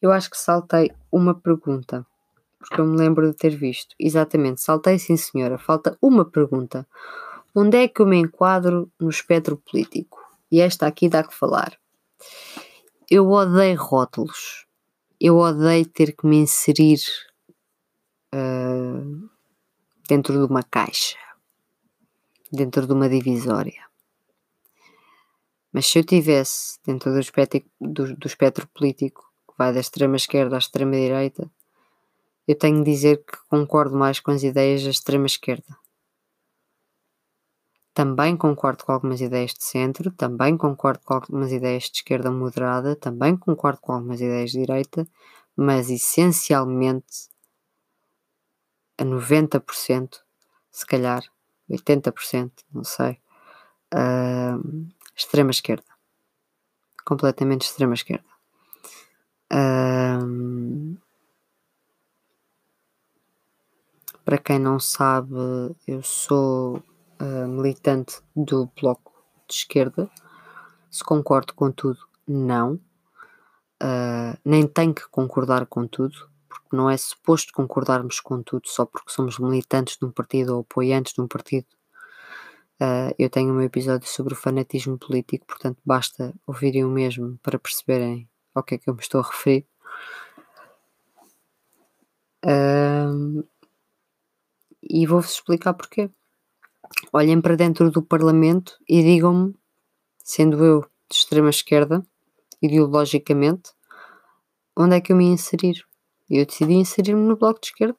Eu 0.00 0.12
acho 0.12 0.30
que 0.30 0.36
saltei 0.36 0.92
uma 1.10 1.34
pergunta, 1.34 2.06
porque 2.66 2.80
eu 2.80 2.86
me 2.86 2.96
lembro 2.96 3.30
de 3.30 3.36
ter 3.36 3.54
visto. 3.54 3.94
Exatamente, 3.98 4.60
saltei 4.60 4.98
sim 4.98 5.16
senhora, 5.16 5.58
falta 5.58 5.96
uma 6.00 6.24
pergunta. 6.24 6.86
Onde 7.54 7.76
é 7.76 7.88
que 7.88 8.02
eu 8.02 8.06
me 8.06 8.16
enquadro 8.16 8.90
no 9.00 9.08
espectro 9.08 9.56
político? 9.56 10.18
E 10.50 10.60
esta 10.60 10.86
aqui 10.86 11.08
dá 11.08 11.22
que 11.22 11.34
falar. 11.34 11.78
Eu 13.10 13.30
odeio 13.30 13.80
rótulos 13.80 14.64
eu 15.20 15.38
odeio 15.38 15.86
ter 15.86 16.14
que 16.14 16.26
me 16.26 16.36
inserir 16.36 17.00
uh, 18.34 19.30
dentro 20.06 20.34
de 20.34 20.52
uma 20.52 20.62
caixa, 20.62 21.16
dentro 22.52 22.86
de 22.86 22.92
uma 22.92 23.08
divisória. 23.08 23.82
Mas 25.72 25.86
se 25.86 25.98
eu 25.98 26.04
tivesse 26.04 26.78
dentro 26.84 27.10
do 27.10 27.18
espectro, 27.18 27.62
do, 27.80 28.14
do 28.14 28.26
espectro 28.26 28.68
político, 28.68 29.22
que 29.48 29.54
vai 29.56 29.72
da 29.72 29.80
extrema 29.80 30.16
esquerda 30.16 30.56
à 30.56 30.58
extrema 30.58 30.92
direita, 30.92 31.50
eu 32.46 32.56
tenho 32.56 32.84
de 32.84 32.90
dizer 32.90 33.24
que 33.24 33.38
concordo 33.48 33.96
mais 33.96 34.20
com 34.20 34.30
as 34.30 34.42
ideias 34.42 34.82
da 34.84 34.90
extrema 34.90 35.26
esquerda. 35.26 35.76
Também 37.94 38.36
concordo 38.36 38.84
com 38.84 38.92
algumas 38.92 39.20
ideias 39.20 39.52
de 39.54 39.62
centro, 39.62 40.10
também 40.10 40.56
concordo 40.56 41.00
com 41.04 41.14
algumas 41.14 41.52
ideias 41.52 41.84
de 41.84 41.98
esquerda 41.98 42.30
moderada, 42.30 42.96
também 42.96 43.36
concordo 43.36 43.80
com 43.80 43.92
algumas 43.92 44.20
ideias 44.20 44.50
de 44.50 44.58
direita, 44.58 45.06
mas 45.56 45.88
essencialmente 45.88 47.28
a 48.98 49.04
90%, 49.04 50.20
se 50.72 50.86
calhar 50.86 51.22
80%, 51.70 52.50
não 52.72 52.82
sei, 52.82 53.20
uh, 53.94 54.88
extrema 55.16 55.52
esquerda. 55.52 55.84
Completamente 57.04 57.62
extrema 57.62 57.94
esquerda. 57.94 58.26
Uh, 59.52 60.98
para 64.24 64.38
quem 64.54 64.60
não 64.60 64.78
sabe, 64.78 65.34
eu 65.84 66.00
sou 66.04 66.76
uh, 67.20 67.48
militante 67.48 68.20
do 68.36 68.70
Bloco 68.80 69.12
de 69.48 69.54
Esquerda. 69.54 70.08
Se 70.88 71.02
concordo 71.02 71.52
com 71.54 71.72
tudo, 71.72 71.98
não. 72.24 72.74
Uh, 73.82 74.38
nem 74.44 74.64
tenho 74.64 74.94
que 74.94 75.08
concordar 75.08 75.66
com 75.66 75.88
tudo, 75.88 76.30
porque 76.48 76.76
não 76.76 76.88
é 76.88 76.96
suposto 76.96 77.52
concordarmos 77.52 78.20
com 78.20 78.44
tudo 78.44 78.68
só 78.68 78.86
porque 78.86 79.10
somos 79.10 79.40
militantes 79.40 79.96
de 79.98 80.04
um 80.06 80.12
partido 80.12 80.54
ou 80.54 80.60
apoiantes 80.60 81.14
de 81.14 81.20
um 81.20 81.26
partido. 81.26 81.66
Uh, 82.80 83.10
eu 83.18 83.28
tenho 83.28 83.52
um 83.52 83.60
episódio 83.60 84.06
sobre 84.06 84.34
o 84.34 84.36
fanatismo 84.36 84.96
político, 84.96 85.46
portanto 85.48 85.78
basta 85.84 86.32
ouvirem 86.46 86.84
o 86.84 86.88
mesmo 86.88 87.40
para 87.42 87.58
perceberem 87.58 88.28
ao 88.54 88.62
que 88.62 88.76
é 88.76 88.78
que 88.78 88.88
eu 88.88 88.94
me 88.94 89.00
estou 89.00 89.20
a 89.20 89.24
referir. 89.24 89.66
Uh, 92.44 93.44
e 94.88 95.06
vou-vos 95.06 95.32
explicar 95.32 95.74
porquê 95.74 96.10
olhem 97.12 97.40
para 97.40 97.56
dentro 97.56 97.90
do 97.90 98.02
Parlamento 98.02 98.78
e 98.88 99.02
digam-me, 99.02 99.54
sendo 100.22 100.64
eu 100.64 100.80
de 100.80 101.16
extrema 101.16 101.50
esquerda, 101.50 102.04
ideologicamente, 102.62 103.70
onde 104.76 104.96
é 104.96 105.00
que 105.00 105.12
eu 105.12 105.16
me 105.16 105.26
inserir. 105.26 105.84
Eu 106.28 106.46
decidi 106.46 106.74
inserir-me 106.74 107.20
no 107.20 107.36
Bloco 107.36 107.60
de 107.60 107.68
Esquerda, 107.68 107.96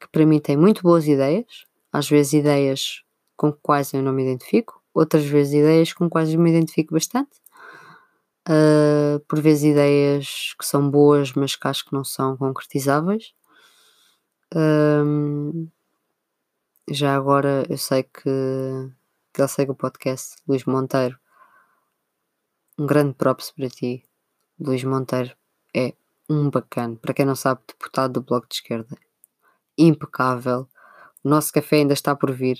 que 0.00 0.08
para 0.08 0.26
mim 0.26 0.40
tem 0.40 0.56
muito 0.56 0.82
boas 0.82 1.06
ideias, 1.06 1.64
às 1.92 2.08
vezes 2.08 2.34
ideias 2.34 3.02
com 3.36 3.52
quais 3.52 3.92
eu 3.92 4.02
não 4.02 4.12
me 4.12 4.22
identifico, 4.22 4.82
outras 4.92 5.24
vezes 5.24 5.54
ideias 5.54 5.92
com 5.92 6.08
quais 6.08 6.32
eu 6.32 6.40
me 6.40 6.50
identifico 6.50 6.94
bastante. 6.94 7.30
Uh, 8.48 9.18
por 9.26 9.40
vezes 9.40 9.64
ideias 9.64 10.54
que 10.58 10.64
são 10.64 10.88
boas, 10.88 11.32
mas 11.32 11.56
que 11.56 11.66
acho 11.66 11.84
que 11.84 11.92
não 11.92 12.04
são 12.04 12.36
concretizáveis. 12.36 13.32
Um, 14.54 15.68
já 16.88 17.16
agora 17.16 17.64
eu 17.68 17.76
sei 17.76 18.04
que, 18.04 18.22
que 19.32 19.40
ele 19.40 19.48
segue 19.48 19.70
o 19.72 19.74
podcast, 19.74 20.36
Luís 20.46 20.64
Monteiro. 20.64 21.18
Um 22.78 22.86
grande 22.86 23.14
props 23.14 23.50
para 23.50 23.68
ti. 23.68 24.04
Luís 24.58 24.84
Monteiro 24.84 25.36
é 25.74 25.94
um 26.28 26.48
bacana. 26.48 26.96
Para 26.96 27.14
quem 27.14 27.26
não 27.26 27.34
sabe, 27.34 27.62
deputado 27.66 28.14
do 28.14 28.22
Bloco 28.22 28.48
de 28.48 28.56
Esquerda. 28.56 28.96
Impecável. 29.76 30.68
O 31.24 31.28
nosso 31.28 31.52
café 31.52 31.76
ainda 31.76 31.94
está 31.94 32.14
por 32.14 32.32
vir. 32.32 32.58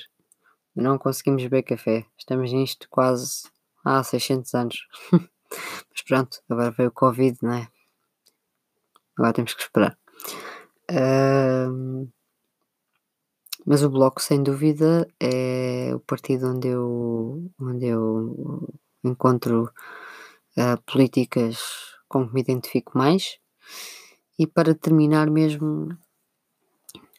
Não 0.74 0.98
conseguimos 0.98 1.42
beber 1.44 1.62
café. 1.62 2.04
Estamos 2.18 2.52
nisto 2.52 2.88
quase 2.90 3.48
há 3.84 4.02
600 4.02 4.54
anos. 4.54 4.88
Mas 5.90 6.02
pronto, 6.06 6.42
agora 6.50 6.70
veio 6.72 6.88
o 6.88 6.92
Covid, 6.92 7.38
não 7.42 7.52
é? 7.52 7.68
Agora 9.16 9.32
temos 9.32 9.54
que 9.54 9.62
esperar. 9.62 9.96
Uh, 10.90 12.10
mas 13.66 13.82
o 13.82 13.90
Bloco, 13.90 14.22
sem 14.22 14.44
dúvida, 14.44 15.08
é 15.18 15.90
o 15.92 15.98
partido 15.98 16.48
onde 16.52 16.68
eu, 16.68 17.50
onde 17.60 17.86
eu 17.86 18.72
encontro 19.02 19.64
uh, 20.56 20.80
políticas 20.86 21.58
com 22.08 22.28
que 22.28 22.32
me 22.32 22.40
identifico 22.40 22.96
mais. 22.96 23.40
E 24.38 24.46
para 24.46 24.72
terminar 24.72 25.28
mesmo, 25.28 25.88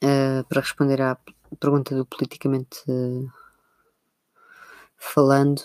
uh, 0.01 0.43
para 0.47 0.61
responder 0.61 1.01
à 1.01 1.17
pergunta 1.59 1.93
do 1.93 2.05
politicamente 2.05 2.79
uh, 2.87 3.29
falando, 4.95 5.61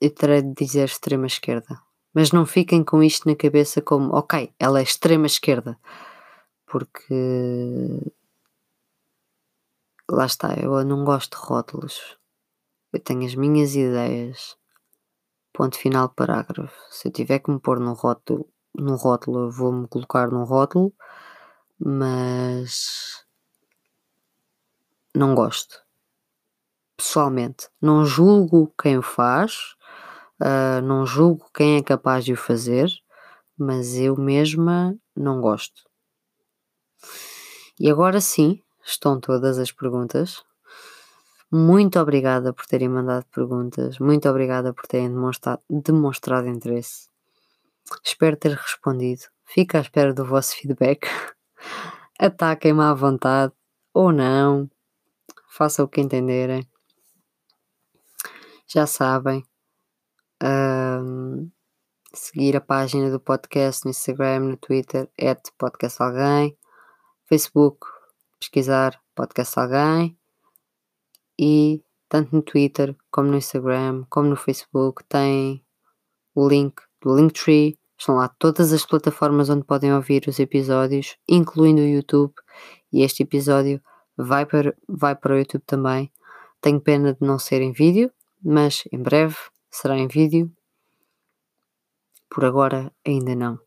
eu 0.00 0.10
terei 0.12 0.42
de 0.42 0.52
dizer 0.52 0.86
extrema 0.86 1.26
esquerda. 1.26 1.80
Mas 2.12 2.32
não 2.32 2.44
fiquem 2.44 2.82
com 2.82 3.04
isto 3.04 3.28
na 3.28 3.36
cabeça 3.36 3.80
como, 3.80 4.12
ok, 4.16 4.52
ela 4.58 4.80
é 4.80 4.82
extrema 4.82 5.26
esquerda. 5.26 5.78
Porque 6.66 7.14
lá 10.10 10.26
está, 10.26 10.54
eu 10.54 10.84
não 10.84 11.04
gosto 11.04 11.38
de 11.38 11.44
rótulos. 11.44 12.18
Eu 12.92 13.00
tenho 13.00 13.26
as 13.26 13.34
minhas 13.34 13.74
ideias. 13.74 14.56
Ponto 15.52 15.76
final, 15.76 16.08
parágrafo. 16.08 16.76
Se 16.90 17.08
eu 17.08 17.12
tiver 17.12 17.38
que 17.38 17.50
me 17.50 17.58
pôr 17.58 17.80
num 17.80 17.92
rótulo, 17.92 18.48
num 18.74 18.94
rótulo 18.94 19.46
eu 19.46 19.50
vou-me 19.50 19.88
colocar 19.88 20.30
num 20.30 20.44
rótulo, 20.44 20.94
mas 21.78 23.24
não 25.14 25.34
gosto. 25.34 25.82
Pessoalmente, 26.96 27.68
não 27.80 28.04
julgo 28.04 28.72
quem 28.80 28.98
o 28.98 29.02
faz, 29.02 29.74
uh, 30.40 30.80
não 30.82 31.04
julgo 31.06 31.50
quem 31.54 31.76
é 31.76 31.82
capaz 31.82 32.24
de 32.24 32.32
o 32.32 32.36
fazer, 32.36 32.90
mas 33.58 33.94
eu 33.94 34.16
mesma 34.16 34.96
não 35.14 35.40
gosto. 35.40 35.82
E 37.78 37.90
agora 37.90 38.20
sim, 38.20 38.62
estão 38.86 39.20
todas 39.20 39.58
as 39.58 39.72
perguntas. 39.72 40.44
Muito 41.50 41.98
obrigada 41.98 42.52
por 42.52 42.66
terem 42.66 42.88
mandado 42.88 43.24
perguntas, 43.26 43.98
muito 43.98 44.28
obrigada 44.28 44.72
por 44.72 44.86
terem 44.86 45.08
demonstrado, 45.08 45.62
demonstrado 45.68 46.48
interesse. 46.48 47.08
Espero 48.02 48.36
ter 48.36 48.52
respondido. 48.52 49.22
Fico 49.44 49.76
à 49.76 49.80
espera 49.80 50.12
do 50.12 50.24
vosso 50.24 50.56
feedback. 50.56 51.06
Ataquem-me 52.18 52.82
à 52.82 52.92
vontade 52.92 53.52
ou 53.94 54.10
não. 54.10 54.68
Façam 55.48 55.84
o 55.84 55.88
que 55.88 56.00
entenderem. 56.00 56.68
Já 58.66 58.86
sabem. 58.86 59.44
Um, 60.42 61.48
seguir 62.12 62.56
a 62.56 62.60
página 62.60 63.08
do 63.08 63.20
podcast 63.20 63.84
no 63.84 63.90
Instagram, 63.90 64.40
no 64.40 64.56
Twitter, 64.56 65.08
at 65.20 65.40
podcast 65.56 66.02
alguém, 66.02 66.58
Facebook, 67.26 67.86
pesquisar 68.38 69.00
podcast 69.14 69.58
alguém 69.58 70.18
e 71.38 71.82
tanto 72.08 72.34
no 72.34 72.42
Twitter 72.42 72.96
como 73.10 73.30
no 73.30 73.36
Instagram 73.36 74.04
como 74.08 74.28
no 74.28 74.36
Facebook 74.36 75.04
tem 75.04 75.64
o 76.34 76.48
link 76.48 76.80
do 77.00 77.16
Linktree 77.16 77.78
estão 77.98 78.16
lá 78.16 78.28
todas 78.28 78.72
as 78.72 78.84
plataformas 78.84 79.48
onde 79.48 79.64
podem 79.64 79.92
ouvir 79.94 80.24
os 80.28 80.38
episódios 80.38 81.16
incluindo 81.28 81.80
o 81.82 81.86
YouTube 81.86 82.34
e 82.92 83.02
este 83.02 83.22
episódio 83.22 83.80
vai 84.16 84.46
para, 84.46 84.76
vai 84.88 85.14
para 85.14 85.34
o 85.34 85.38
YouTube 85.38 85.64
também 85.66 86.12
tenho 86.60 86.80
pena 86.80 87.14
de 87.14 87.26
não 87.26 87.38
ser 87.38 87.62
em 87.62 87.72
vídeo 87.72 88.12
mas 88.42 88.84
em 88.92 89.02
breve 89.02 89.36
será 89.70 89.98
em 89.98 90.08
vídeo. 90.08 90.50
Por 92.30 92.44
agora 92.44 92.92
ainda 93.04 93.34
não. 93.34 93.58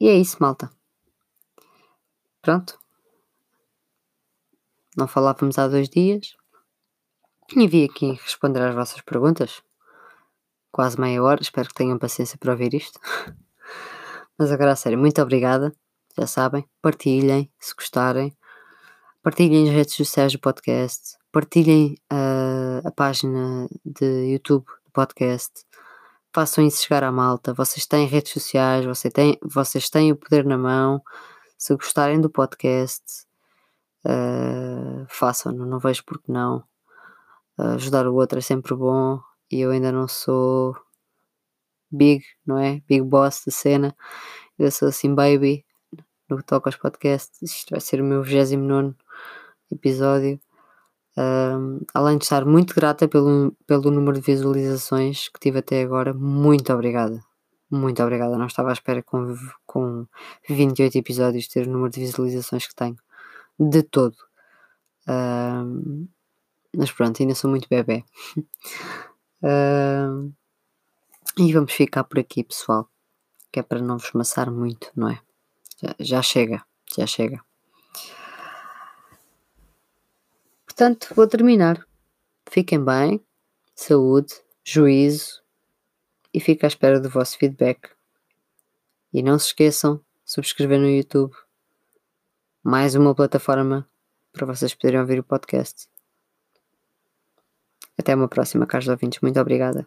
E 0.00 0.08
é 0.08 0.16
isso, 0.16 0.36
malta. 0.40 0.73
Pronto. 2.44 2.78
Não 4.96 5.08
falávamos 5.08 5.58
há 5.58 5.66
dois 5.66 5.88
dias. 5.88 6.36
E 7.56 7.66
vim 7.66 7.84
aqui 7.84 8.12
responder 8.12 8.60
às 8.62 8.74
vossas 8.74 9.00
perguntas. 9.00 9.62
Quase 10.70 11.00
meia 11.00 11.22
hora. 11.22 11.42
Espero 11.42 11.68
que 11.68 11.74
tenham 11.74 11.98
paciência 11.98 12.38
para 12.38 12.52
ouvir 12.52 12.74
isto. 12.74 13.00
Mas 14.38 14.52
agora 14.52 14.72
a 14.72 14.76
sério, 14.76 14.98
muito 14.98 15.20
obrigada. 15.20 15.74
Já 16.16 16.26
sabem, 16.26 16.68
partilhem 16.80 17.50
se 17.58 17.74
gostarem. 17.74 18.36
Partilhem 19.22 19.68
as 19.68 19.74
redes 19.74 19.94
sociais 19.94 20.32
do 20.32 20.38
podcast 20.38 21.16
partilhem 21.34 21.96
a, 22.08 22.80
a 22.84 22.92
página 22.92 23.68
de 23.84 24.30
YouTube 24.30 24.64
do 24.84 24.92
podcast, 24.92 25.50
façam 26.32 26.64
isso 26.64 26.84
chegar 26.84 27.02
à 27.02 27.10
malta. 27.10 27.52
Vocês 27.52 27.86
têm 27.86 28.06
redes 28.06 28.32
sociais, 28.32 28.84
vocês 28.84 29.12
têm, 29.12 29.36
vocês 29.42 29.90
têm 29.90 30.12
o 30.12 30.16
poder 30.16 30.44
na 30.44 30.56
mão. 30.56 31.02
Se 31.64 31.74
gostarem 31.74 32.20
do 32.20 32.28
podcast, 32.28 33.24
uh, 34.04 35.06
façam-no, 35.08 35.64
não 35.64 35.78
vejo 35.78 36.04
porque 36.04 36.30
não. 36.30 36.58
Uh, 37.58 37.76
ajudar 37.76 38.06
o 38.06 38.14
outro 38.16 38.38
é 38.38 38.42
sempre 38.42 38.74
bom 38.74 39.18
e 39.50 39.60
eu 39.60 39.70
ainda 39.70 39.90
não 39.90 40.06
sou 40.06 40.76
big, 41.90 42.22
não 42.44 42.58
é? 42.58 42.82
Big 42.86 43.00
boss 43.00 43.44
da 43.46 43.50
cena. 43.50 43.96
Eu 44.58 44.70
sou 44.70 44.88
assim, 44.88 45.14
baby, 45.14 45.64
no 46.28 46.36
que 46.36 46.44
toca 46.44 46.68
aos 46.68 46.76
podcasts. 46.76 47.40
Isto 47.40 47.70
vai 47.70 47.80
ser 47.80 48.02
o 48.02 48.04
meu 48.04 48.22
29 48.22 48.94
episódio. 49.72 50.38
Um, 51.16 51.80
além 51.94 52.18
de 52.18 52.24
estar 52.24 52.44
muito 52.44 52.74
grata 52.74 53.08
pelo, 53.08 53.56
pelo 53.66 53.90
número 53.90 54.20
de 54.20 54.26
visualizações 54.26 55.30
que 55.30 55.40
tive 55.40 55.60
até 55.60 55.82
agora, 55.82 56.12
muito 56.12 56.70
obrigada. 56.74 57.24
Muito 57.70 58.02
obrigada. 58.02 58.38
Não 58.38 58.46
estava 58.46 58.70
à 58.70 58.72
espera 58.72 59.02
com, 59.02 59.36
com 59.66 60.06
28 60.48 60.98
episódios 60.98 61.48
ter 61.48 61.66
o 61.66 61.70
número 61.70 61.90
de 61.90 62.00
visualizações 62.00 62.66
que 62.66 62.74
tenho. 62.74 62.96
De 63.58 63.82
todo. 63.82 64.16
Um, 65.08 66.08
mas 66.76 66.90
pronto, 66.92 67.20
ainda 67.22 67.34
sou 67.34 67.50
muito 67.50 67.68
bebê. 67.68 68.04
um, 69.42 70.32
e 71.38 71.52
vamos 71.52 71.72
ficar 71.72 72.04
por 72.04 72.18
aqui, 72.18 72.44
pessoal. 72.44 72.88
Que 73.50 73.60
é 73.60 73.62
para 73.62 73.80
não 73.80 73.98
vos 73.98 74.12
maçar 74.12 74.50
muito, 74.50 74.90
não 74.94 75.08
é? 75.08 75.20
Já, 75.80 75.94
já 76.00 76.22
chega, 76.22 76.64
já 76.96 77.06
chega. 77.06 77.40
Portanto, 80.66 81.12
vou 81.14 81.26
terminar. 81.26 81.86
Fiquem 82.50 82.84
bem, 82.84 83.24
saúde, 83.74 84.34
juízo 84.64 85.43
e 86.34 86.40
fico 86.40 86.66
à 86.66 86.68
espera 86.68 87.00
do 87.00 87.08
vosso 87.08 87.38
feedback. 87.38 87.88
E 89.12 89.22
não 89.22 89.38
se 89.38 89.46
esqueçam, 89.46 90.00
subscrever 90.24 90.80
no 90.80 90.90
YouTube. 90.90 91.32
Mais 92.60 92.96
uma 92.96 93.14
plataforma 93.14 93.88
para 94.32 94.44
vocês 94.44 94.74
poderem 94.74 95.00
ouvir 95.00 95.20
o 95.20 95.24
podcast. 95.24 95.88
Até 97.96 98.12
uma 98.12 98.26
próxima, 98.26 98.66
caros 98.66 98.88
ouvintes. 98.88 99.20
Muito 99.20 99.38
obrigada. 99.40 99.86